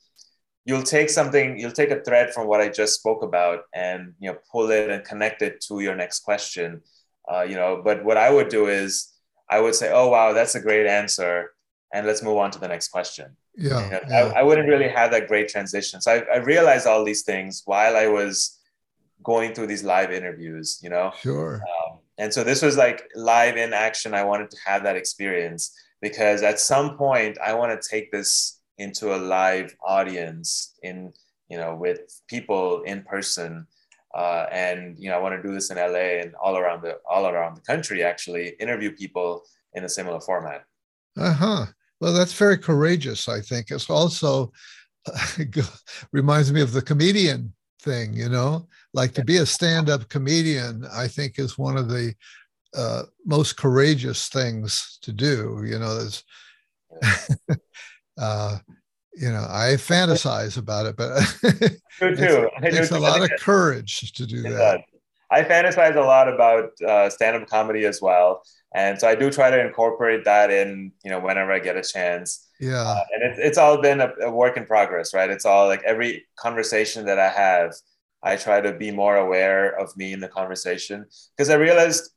[0.66, 4.30] you'll take something, you'll take a thread from what I just spoke about, and you
[4.30, 6.82] know, pull it and connect it to your next question.
[7.32, 9.14] Uh, you know, but what I would do is
[9.48, 11.52] I would say, "Oh, wow, that's a great answer,"
[11.94, 13.36] and let's move on to the next question.
[13.56, 14.32] yeah, You know, yeah.
[14.36, 16.00] I, I wouldn't really have that great transition.
[16.00, 18.58] So I, I realized all these things while I was
[19.22, 21.12] going through these live interviews, you know?
[21.20, 21.62] sure.
[21.62, 24.14] Um, and so this was like live in action.
[24.14, 28.60] I wanted to have that experience because at some point I want to take this
[28.78, 31.12] into a live audience in,
[31.48, 33.66] you know, with people in person.
[34.14, 36.98] Uh, and you know, I want to do this in LA and all around the
[37.08, 38.02] all around the country.
[38.02, 39.42] Actually, interview people
[39.74, 40.64] in a similar format.
[41.18, 41.66] Uh huh.
[42.00, 43.28] Well, that's very courageous.
[43.28, 44.52] I think it's also
[46.12, 47.52] reminds me of the comedian
[47.82, 48.14] thing.
[48.14, 50.86] You know, like to be a stand-up comedian.
[50.92, 52.14] I think is one of the
[52.74, 55.62] uh, most courageous things to do.
[55.66, 56.24] You know, there's.
[58.18, 58.58] uh,
[59.16, 62.50] you know, I fantasize about it, but too.
[62.62, 64.82] it takes a lot of courage to do that.
[65.30, 68.42] I fantasize a lot about uh, stand-up comedy as well,
[68.74, 71.82] and so I do try to incorporate that in, you know, whenever I get a
[71.82, 72.48] chance.
[72.60, 75.30] Yeah, uh, and it, it's all been a, a, work in progress, right?
[75.30, 77.74] It's all like every conversation that I have,
[78.22, 81.06] I try to be more aware of me in the conversation
[81.36, 82.10] because I realized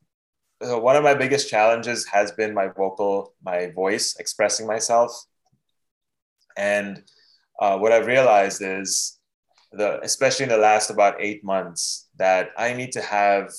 [0.60, 5.10] uh, one of my biggest challenges has been my vocal, my voice, expressing myself,
[6.60, 7.02] and
[7.58, 9.18] uh, what I've realized is
[9.72, 13.50] the, especially in the last about eight months, that I need to have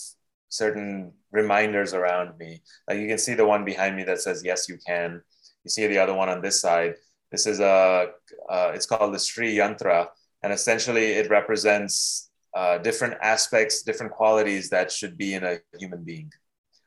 [0.50, 2.62] certain reminders around me.
[2.88, 5.22] Like you can see the one behind me that says, yes, you can.
[5.64, 6.96] You see the other one on this side.
[7.32, 8.10] This is a,
[8.50, 10.08] uh, it's called the Sri Yantra.
[10.44, 16.04] And essentially it represents uh, different aspects, different qualities that should be in a human
[16.04, 16.32] being.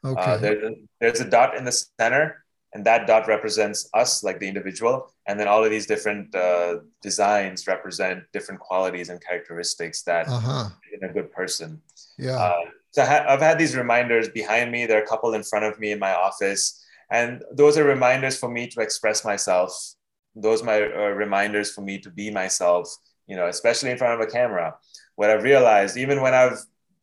[0.05, 0.21] Uh, okay.
[0.21, 2.44] Uh, there, there's a dot in the center
[2.75, 5.13] and that dot represents us like the individual.
[5.27, 10.71] And then all of these different uh, designs represent different qualities and characteristics that uh-huh.
[10.93, 11.81] in a good person.
[12.19, 12.37] Yeah.
[12.37, 12.61] Uh,
[12.91, 14.87] so ha- i've had these reminders behind me.
[14.87, 16.85] There are a couple in front of me in my office.
[17.11, 19.95] And those are reminders for me to express myself.
[20.35, 22.95] Those are my uh, reminders for me to be myself
[23.27, 24.75] you know especially in front of a camera.
[25.15, 26.59] What i've realized even when i've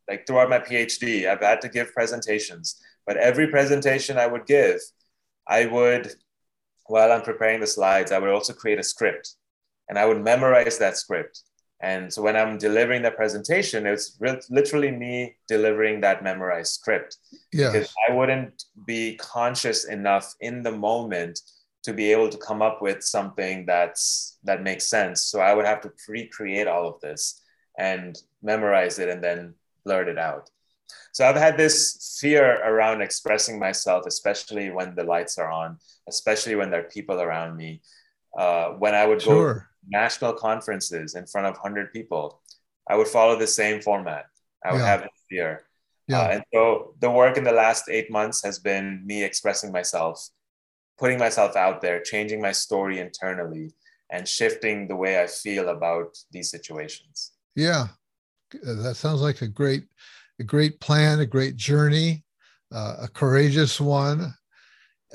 [0.09, 2.75] like throughout my phd i've had to give presentations.
[3.07, 4.79] But every presentation i would give
[5.47, 6.13] I would,
[6.85, 9.35] while I'm preparing the slides, I would also create a script
[9.89, 11.41] and I would memorize that script.
[11.83, 14.17] And so when I'm delivering the presentation, it's
[14.49, 17.17] literally me delivering that memorized script.
[17.51, 17.71] Yes.
[17.71, 21.39] Because I wouldn't be conscious enough in the moment
[21.83, 25.23] to be able to come up with something that's that makes sense.
[25.23, 27.41] So I would have to pre-create all of this
[27.79, 30.51] and memorize it and then blurt it out.
[31.11, 35.77] So I've had this fear around expressing myself, especially when the lights are on,
[36.07, 37.81] especially when there are people around me.
[38.37, 39.53] Uh, when I would sure.
[39.53, 42.41] go to national conferences in front of 100 people,
[42.89, 44.25] I would follow the same format.
[44.63, 44.85] I would yeah.
[44.85, 45.65] have this fear.
[46.07, 46.21] Yeah.
[46.21, 50.29] Uh, and so the work in the last eight months has been me expressing myself,
[50.97, 53.73] putting myself out there, changing my story internally,
[54.09, 57.31] and shifting the way I feel about these situations.
[57.55, 57.87] Yeah,
[58.63, 59.85] that sounds like a great
[60.41, 62.23] a great plan, a great journey,
[62.73, 64.33] uh, a courageous one.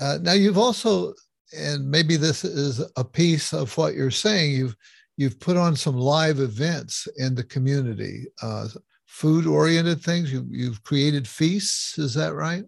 [0.01, 1.13] Uh, now you've also,
[1.57, 4.53] and maybe this is a piece of what you're saying.
[4.53, 4.77] You've
[5.17, 8.69] you've put on some live events in the community, uh,
[9.07, 10.33] food-oriented things.
[10.33, 11.99] You, you've created feasts.
[11.99, 12.65] Is that right?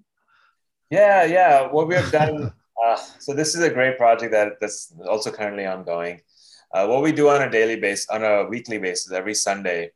[0.91, 1.69] Yeah, yeah.
[1.69, 2.53] What we have done.
[2.79, 6.21] Uh, so this is a great project that that's also currently ongoing.
[6.73, 9.91] Uh, what we do on a daily basis, on a weekly basis, every Sunday,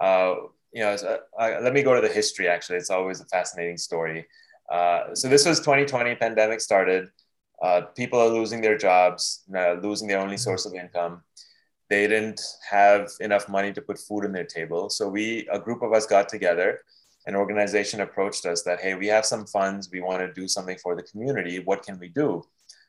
[0.00, 0.36] uh,
[0.72, 0.96] you know,
[1.38, 2.48] uh, let me go to the history.
[2.48, 4.26] Actually, it's always a fascinating story.
[4.70, 7.08] Uh, so this was 2020, pandemic started.
[7.60, 11.22] Uh, people are losing their jobs, uh, losing their only source of income.
[11.88, 12.40] They didn't
[12.70, 14.88] have enough money to put food on their table.
[14.90, 16.80] So we, a group of us, got together.
[17.26, 19.90] An organization approached us that, hey, we have some funds.
[19.92, 21.58] We want to do something for the community.
[21.58, 22.44] What can we do?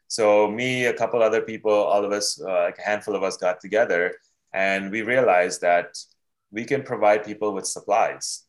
[0.07, 3.37] So me, a couple other people, all of us, uh, like a handful of us,
[3.37, 4.15] got together,
[4.53, 5.97] and we realized that
[6.51, 8.43] we can provide people with supplies.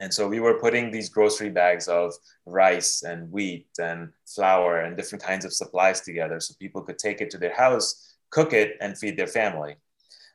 [0.00, 2.12] And so we were putting these grocery bags of
[2.44, 7.20] rice and wheat and flour and different kinds of supplies together so people could take
[7.20, 9.76] it to their house, cook it, and feed their family.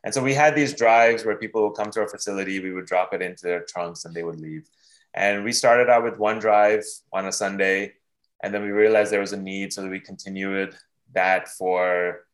[0.05, 2.85] And so we had these drives where people would come to our facility, we would
[2.85, 4.69] drop it into their trunks and they would leave.
[5.13, 7.93] And we started out with one drive on a Sunday,
[8.41, 10.75] and then we realized there was a need, so we continued
[11.13, 12.25] that for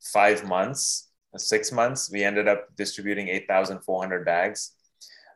[0.00, 4.72] five months six months, we ended up distributing 8,400 bags.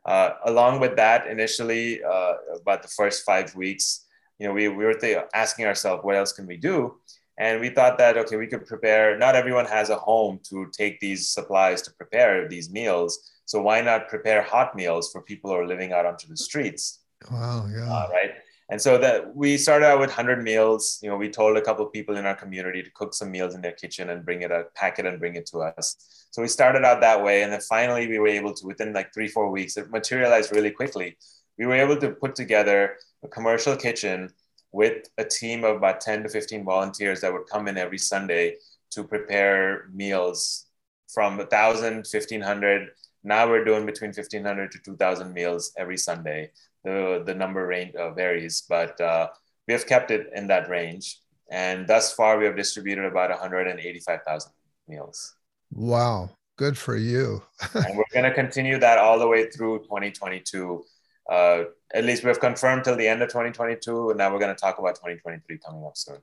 [0.05, 4.07] Uh, along with that, initially, uh, about the first five weeks,
[4.39, 6.97] you know, we, we were th- asking ourselves, what else can we do?
[7.39, 11.01] And we thought that, okay, we could prepare, not everyone has a home to take
[11.01, 13.33] these supplies to prepare these meals.
[13.45, 17.01] So why not prepare hot meals for people who are living out onto the streets?
[17.31, 17.91] Wow, yeah.
[17.91, 18.31] Uh, right
[18.69, 20.99] and so that we started out with 100 meals.
[21.03, 23.61] You know we told a couple people in our community to cook some meals in
[23.61, 25.97] their kitchen and bring it a pack it and bring it to us.
[26.31, 29.15] So we started out that way and then finally we were able to within like
[29.15, 31.17] three four weeks it materialized really quickly.
[31.59, 34.31] We were able to put together a commercial kitchen
[34.73, 38.57] with a team of about 10 to 15 volunteers that would come in every sunday
[38.91, 40.67] to prepare meals
[41.09, 42.89] from 1000 1500
[43.25, 46.51] now we're doing between 1500 to 2000 meals every sunday
[46.87, 49.29] the, the number range uh, varies, but uh,
[49.67, 51.21] we have kept it in that range.
[51.51, 54.53] And thus far, we have distributed about 185,000
[54.89, 55.35] meals.
[55.73, 57.43] Wow, good for you.
[57.75, 60.85] and we're going to continue that all the way through 2022.
[61.31, 64.61] Uh, at least we've confirmed till the end of 2022, and now we're going to
[64.61, 66.19] talk about 2023 coming up soon.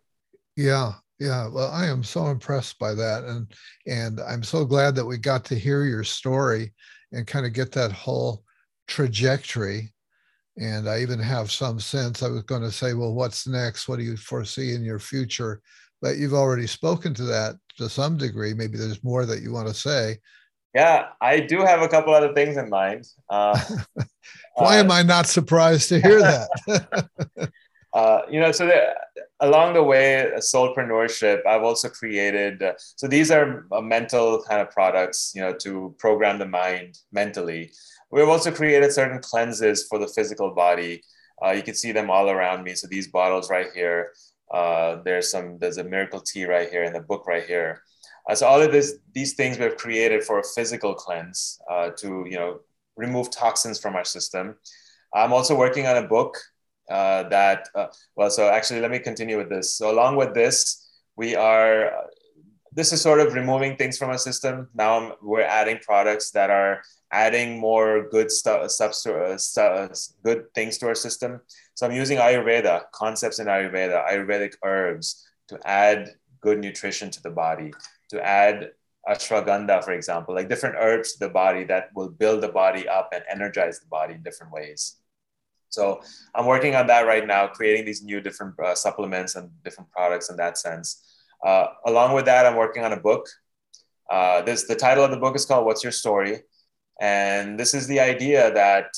[0.56, 1.48] Yeah, yeah.
[1.48, 3.54] Well, I am so impressed by that, and
[3.88, 6.74] and I'm so glad that we got to hear your story
[7.12, 8.44] and kind of get that whole
[8.88, 9.93] trajectory.
[10.58, 12.22] And I even have some sense.
[12.22, 13.88] I was going to say, well, what's next?
[13.88, 15.62] What do you foresee in your future?
[16.02, 18.54] But you've already spoken to that to some degree.
[18.54, 20.18] Maybe there's more that you want to say.
[20.76, 23.06] Yeah, I do have a couple other things in mind.
[23.30, 23.60] Uh,
[24.56, 27.08] Why uh, am I not surprised to hear that?
[27.94, 28.94] uh, you know, so the,
[29.40, 32.62] along the way, soulpreneurship, I've also created.
[32.62, 37.72] Uh, so these are mental kind of products, you know, to program the mind mentally.
[38.14, 41.02] We've also created certain cleanses for the physical body.
[41.44, 42.76] Uh, you can see them all around me.
[42.76, 44.14] So these bottles right here.
[44.54, 45.58] Uh, there's some.
[45.58, 47.82] There's a miracle tea right here, and the book right here.
[48.30, 52.24] Uh, so all of this, these things we've created for a physical cleanse uh, to
[52.30, 52.60] you know
[52.96, 54.56] remove toxins from our system.
[55.16, 56.38] I'm also working on a book
[56.92, 57.68] uh, that.
[57.74, 59.74] Uh, well, so actually, let me continue with this.
[59.74, 61.92] So along with this, we are.
[62.72, 64.70] This is sort of removing things from our system.
[64.76, 66.82] Now I'm, we're adding products that are
[67.14, 69.88] adding more good stuff, uh,
[70.24, 71.40] good things to our system.
[71.76, 76.10] So I'm using Ayurveda concepts in Ayurveda, Ayurvedic herbs to add
[76.42, 77.72] good nutrition to the body,
[78.10, 78.72] to add
[79.08, 83.10] ashwagandha, for example, like different herbs to the body that will build the body up
[83.14, 84.98] and energize the body in different ways.
[85.70, 86.02] So
[86.34, 90.30] I'm working on that right now, creating these new different uh, supplements and different products
[90.32, 90.88] in that sense.
[91.46, 93.28] Uh, along with that, I'm working on a book.
[94.10, 96.44] Uh, this the title of the book is called "What's Your Story,"
[97.04, 98.96] And this is the idea that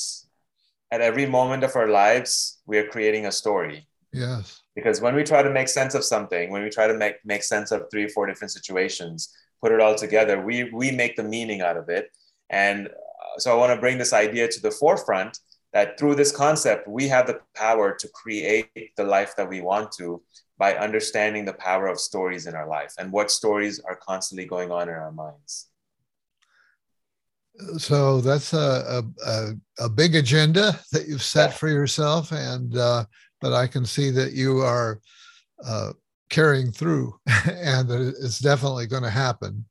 [0.92, 3.88] at every moment of our lives, we are creating a story.
[4.14, 4.62] Yes.
[4.76, 7.42] Because when we try to make sense of something, when we try to make, make
[7.42, 11.24] sense of three or four different situations, put it all together, we, we make the
[11.24, 12.16] meaning out of it.
[12.52, 15.40] And uh, so I want to bring this idea to the forefront
[15.74, 19.92] that through this concept, we have the power to create the life that we want
[19.94, 20.22] to
[20.60, 24.72] by understanding the power of stories in our life and what stories are constantly going
[24.72, 25.70] on in our minds
[27.78, 33.06] so that's a, a, a, big agenda that you've set for yourself and uh,
[33.40, 35.00] but i can see that you are
[35.64, 35.92] uh,
[36.30, 39.66] carrying through and it's definitely going to happen.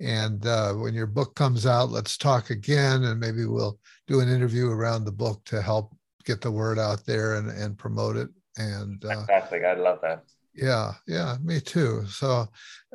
[0.00, 4.28] And uh, when your book comes out let's talk again and maybe we'll do an
[4.28, 8.28] interview around the book to help get the word out there and, and promote it.
[8.58, 10.24] And uh, fantastic i love that.
[10.54, 12.04] yeah yeah me too.
[12.08, 12.46] So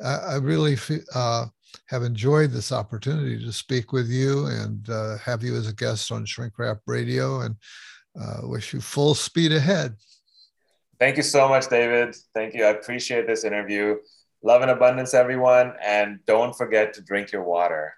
[0.02, 1.46] i, I really feel uh,
[1.86, 6.10] have enjoyed this opportunity to speak with you and uh, have you as a guest
[6.12, 7.56] on Shrink Rap Radio and
[8.20, 9.96] uh, wish you full speed ahead.
[10.98, 12.14] Thank you so much, David.
[12.34, 12.64] Thank you.
[12.64, 13.96] I appreciate this interview.
[14.44, 15.72] Love and abundance, everyone.
[15.84, 17.94] And don't forget to drink your water.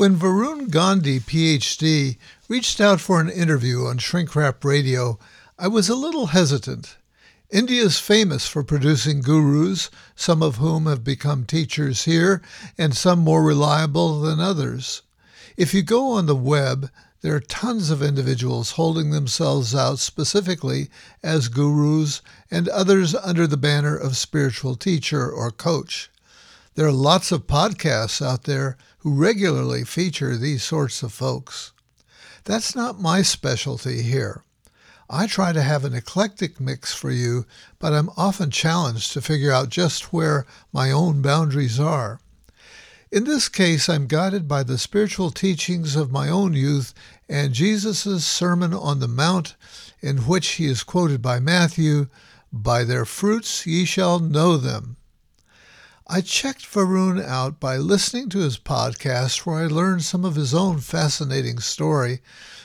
[0.00, 2.16] When Varun Gandhi, PhD,
[2.48, 5.18] reached out for an interview on Shrink Rap Radio,
[5.58, 6.96] I was a little hesitant.
[7.50, 12.40] India is famous for producing gurus, some of whom have become teachers here,
[12.78, 15.02] and some more reliable than others.
[15.58, 16.90] If you go on the web,
[17.20, 20.88] there are tons of individuals holding themselves out specifically
[21.22, 26.10] as gurus and others under the banner of spiritual teacher or coach.
[26.74, 31.72] There are lots of podcasts out there who regularly feature these sorts of folks.
[32.44, 34.44] That's not my specialty here.
[35.08, 37.44] I try to have an eclectic mix for you,
[37.78, 42.20] but I'm often challenged to figure out just where my own boundaries are.
[43.10, 46.94] In this case, I'm guided by the spiritual teachings of my own youth
[47.28, 49.56] and Jesus' Sermon on the Mount,
[50.00, 52.06] in which he is quoted by Matthew,
[52.52, 54.96] By their fruits ye shall know them.
[56.12, 60.52] I checked Varun out by listening to his podcast, where I learned some of his
[60.52, 62.20] own fascinating story,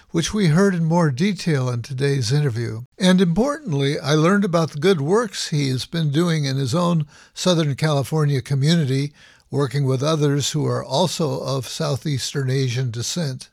[0.09, 2.85] which we heard in more detail in today's interview.
[2.97, 7.05] And importantly, I learned about the good works he has been doing in his own
[7.35, 9.13] Southern California community,
[9.51, 13.49] working with others who are also of Southeastern Asian descent.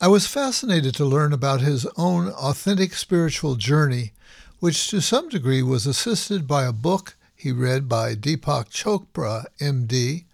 [0.00, 4.14] I was fascinated to learn about his own authentic spiritual journey,
[4.58, 10.24] which to some degree was assisted by a book he read by Deepak Chopra, MD.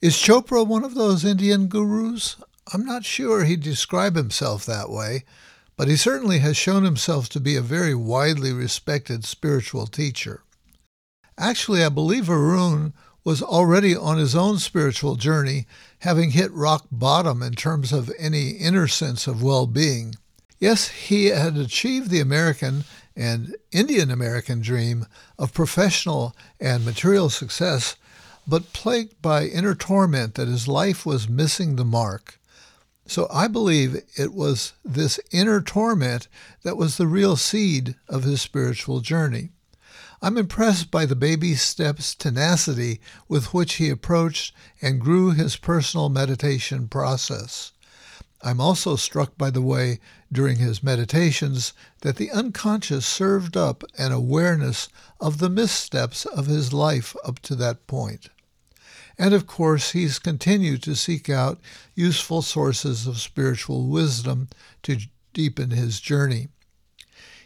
[0.00, 2.36] Is Chopra one of those Indian gurus?
[2.72, 5.24] I'm not sure he'd describe himself that way,
[5.76, 10.44] but he certainly has shown himself to be a very widely respected spiritual teacher.
[11.36, 12.92] Actually, I believe Varun
[13.24, 15.66] was already on his own spiritual journey,
[15.98, 20.14] having hit rock bottom in terms of any inner sense of well being.
[20.60, 22.84] Yes, he had achieved the American
[23.16, 25.06] and Indian American dream
[25.38, 27.96] of professional and material success,
[28.46, 32.38] but plagued by inner torment that his life was missing the mark.
[33.06, 36.28] So I believe it was this inner torment
[36.62, 39.50] that was the real seed of his spiritual journey.
[40.20, 46.08] I'm impressed by the baby steps tenacity with which he approached and grew his personal
[46.08, 47.72] meditation process.
[48.46, 49.98] I'm also struck by the way,
[50.30, 51.72] during his meditations,
[52.02, 54.88] that the unconscious served up an awareness
[55.20, 58.28] of the missteps of his life up to that point.
[59.18, 61.58] And of course, he's continued to seek out
[61.96, 64.48] useful sources of spiritual wisdom
[64.84, 64.98] to
[65.32, 66.46] deepen his journey.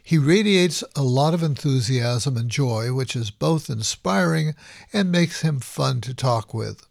[0.03, 4.55] He radiates a lot of enthusiasm and joy, which is both inspiring
[4.93, 6.87] and makes him fun to talk with.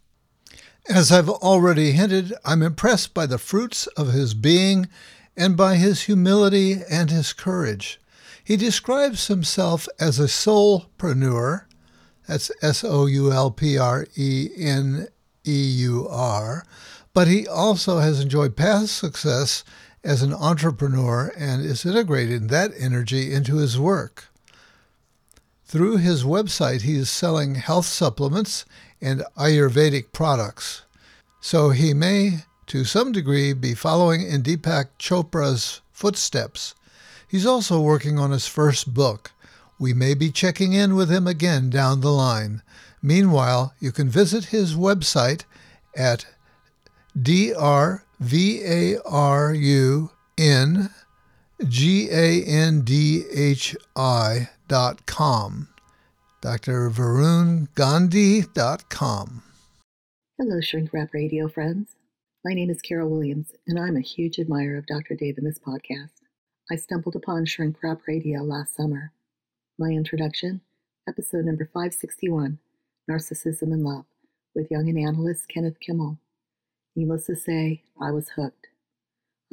[0.87, 4.87] As I've already hinted, I'm impressed by the fruits of his being
[5.35, 7.99] and by his humility and his courage.
[8.43, 11.65] He describes himself as a soulpreneur,
[12.27, 15.07] that's S O U L P R E N
[15.45, 16.65] E U R,
[17.13, 19.63] but he also has enjoyed past success
[20.03, 24.29] as an entrepreneur and is integrating that energy into his work.
[25.65, 28.65] Through his website, he is selling health supplements
[29.01, 30.83] and Ayurvedic products.
[31.41, 36.75] So he may, to some degree, be following in Deepak Chopra's footsteps.
[37.27, 39.31] He's also working on his first book.
[39.79, 42.61] We may be checking in with him again down the line.
[43.01, 45.45] Meanwhile, you can visit his website
[45.95, 46.25] at
[54.67, 55.78] dr
[56.41, 59.27] V A R U N G A N D H I dot com.
[59.27, 59.29] Dr.
[59.29, 59.41] Varun Gandhi.
[60.37, 61.97] Hello, Shrink Wrap Radio friends.
[62.45, 65.15] My name is Carol Williams, and I'm a huge admirer of Dr.
[65.15, 66.21] Dave in this podcast.
[66.71, 69.11] I stumbled upon Shrink Wrap Radio last summer.
[69.77, 70.61] My introduction,
[71.09, 72.59] episode number 561
[73.11, 74.05] Narcissism and Love,
[74.55, 76.19] with Jungian analyst Kenneth Kimmel.
[76.95, 78.67] Needless to say, I was hooked.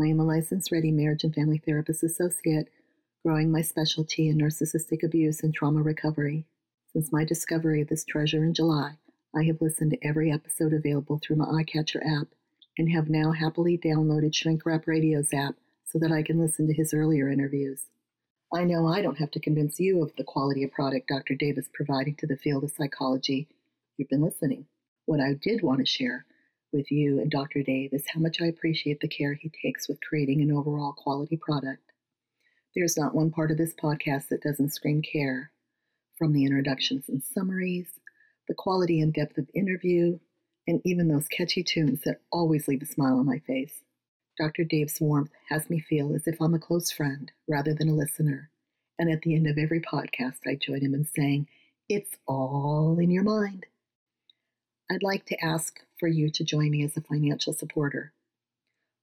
[0.01, 2.69] I am a licensed ready marriage and family therapist associate,
[3.25, 6.47] growing my specialty in narcissistic abuse and trauma recovery.
[6.97, 8.97] Since my discovery of this treasure in July,
[9.35, 12.29] I have listened to every episode available through my iCatcher app
[12.79, 16.73] and have now happily downloaded Shrink Wrap Radio's app so that I can listen to
[16.73, 17.83] his earlier interviews.
[18.51, 21.35] I know I don't have to convince you of the quality of product Dr.
[21.35, 23.47] Davis providing to the field of psychology.
[23.99, 24.65] You've been listening.
[25.05, 26.25] What I did want to share
[26.73, 27.63] with you and Dr.
[27.63, 31.37] Dave is how much I appreciate the care he takes with creating an overall quality
[31.37, 31.93] product.
[32.75, 35.51] There's not one part of this podcast that doesn't scream care,
[36.17, 38.01] from the introductions and summaries,
[38.49, 40.19] the quality and depth of interview,
[40.67, 43.83] and even those catchy tunes that always leave a smile on my face.
[44.39, 44.65] Dr.
[44.65, 48.51] Dave's warmth has me feel as if I'm a close friend rather than a listener.
[48.99, 51.49] And at the end of every podcast, I join him in saying,
[51.89, 53.67] It's all in your mind.
[54.91, 58.13] I'd like to ask for you to join me as a financial supporter.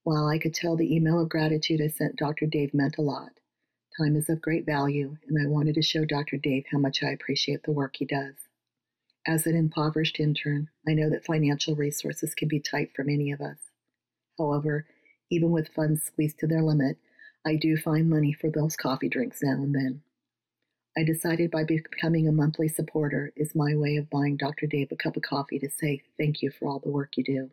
[0.04, 2.46] While I could tell the email of gratitude I sent Dr.
[2.46, 3.32] Dave meant a lot,
[3.98, 6.38] time is of great value, and I wanted to show Dr.
[6.38, 8.36] Dave how much I appreciate the work he does.
[9.26, 13.40] As an impoverished intern, I know that financial resources can be tight for many of
[13.40, 13.58] us.
[14.38, 14.86] However,
[15.30, 16.98] even with funds squeezed to their limit,
[17.46, 20.02] I do find money for those coffee drinks now and then.
[20.98, 24.68] I decided by becoming a monthly supporter is my way of buying Dr.
[24.68, 27.50] Dave a cup of coffee to say thank you for all the work you do.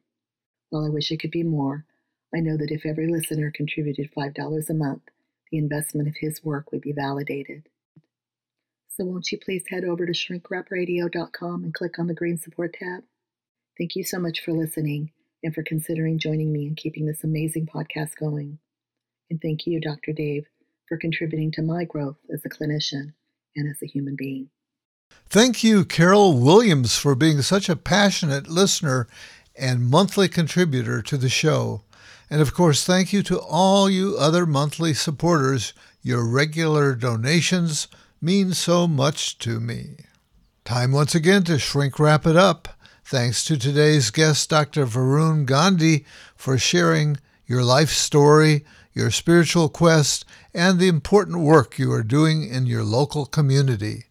[0.71, 1.87] While I wish it could be more,
[2.35, 5.03] I know that if every listener contributed $5 a month,
[5.51, 7.69] the investment of his work would be validated.
[8.89, 13.03] So won't you please head over to shrinkwrapradio.com and click on the green support tab?
[13.79, 17.67] Thank you so much for listening and for considering joining me in keeping this amazing
[17.67, 18.59] podcast going.
[19.31, 20.13] And thank you, Dr.
[20.13, 20.47] Dave,
[20.87, 23.15] for contributing to my growth as a clinician
[23.57, 24.51] and as a human being.
[25.29, 29.09] Thank you, Carol Williams, for being such a passionate listener
[29.57, 31.83] and monthly contributor to the show.
[32.29, 35.73] And of course, thank you to all you other monthly supporters.
[36.03, 37.89] Your regular donations
[38.21, 39.97] mean so much to me.
[40.65, 42.69] Time once again to shrink wrap it up.
[43.05, 44.87] Thanks to today's guest, Dr.
[44.87, 46.05] Varun Gandhi,
[46.37, 50.25] for sharing your life story, your spiritual quest,
[50.55, 54.05] and the important work you are doing in your local community.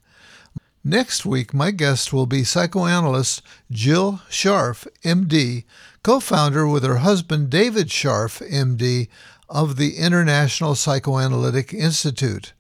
[0.84, 5.64] Next week, my guest will be psychoanalyst Jill Scharff, MD,
[6.10, 9.10] co founder with her husband David Scharff, MD,
[9.48, 12.54] of the International Psychoanalytic Institute.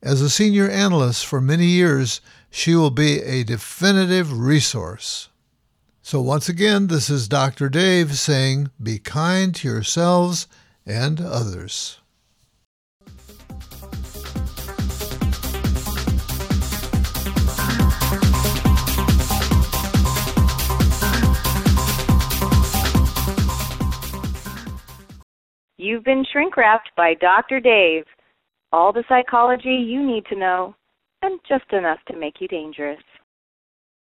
[0.00, 2.20] As a senior analyst for many years,
[2.52, 5.28] she will be a definitive resource.
[6.02, 7.68] So, once again, this is Dr.
[7.68, 10.46] Dave saying, Be kind to yourselves
[10.86, 11.98] and others.
[25.84, 27.60] You've been shrink wrapped by Dr.
[27.60, 28.04] Dave.
[28.72, 30.74] All the psychology you need to know,
[31.20, 33.02] and just enough to make you dangerous.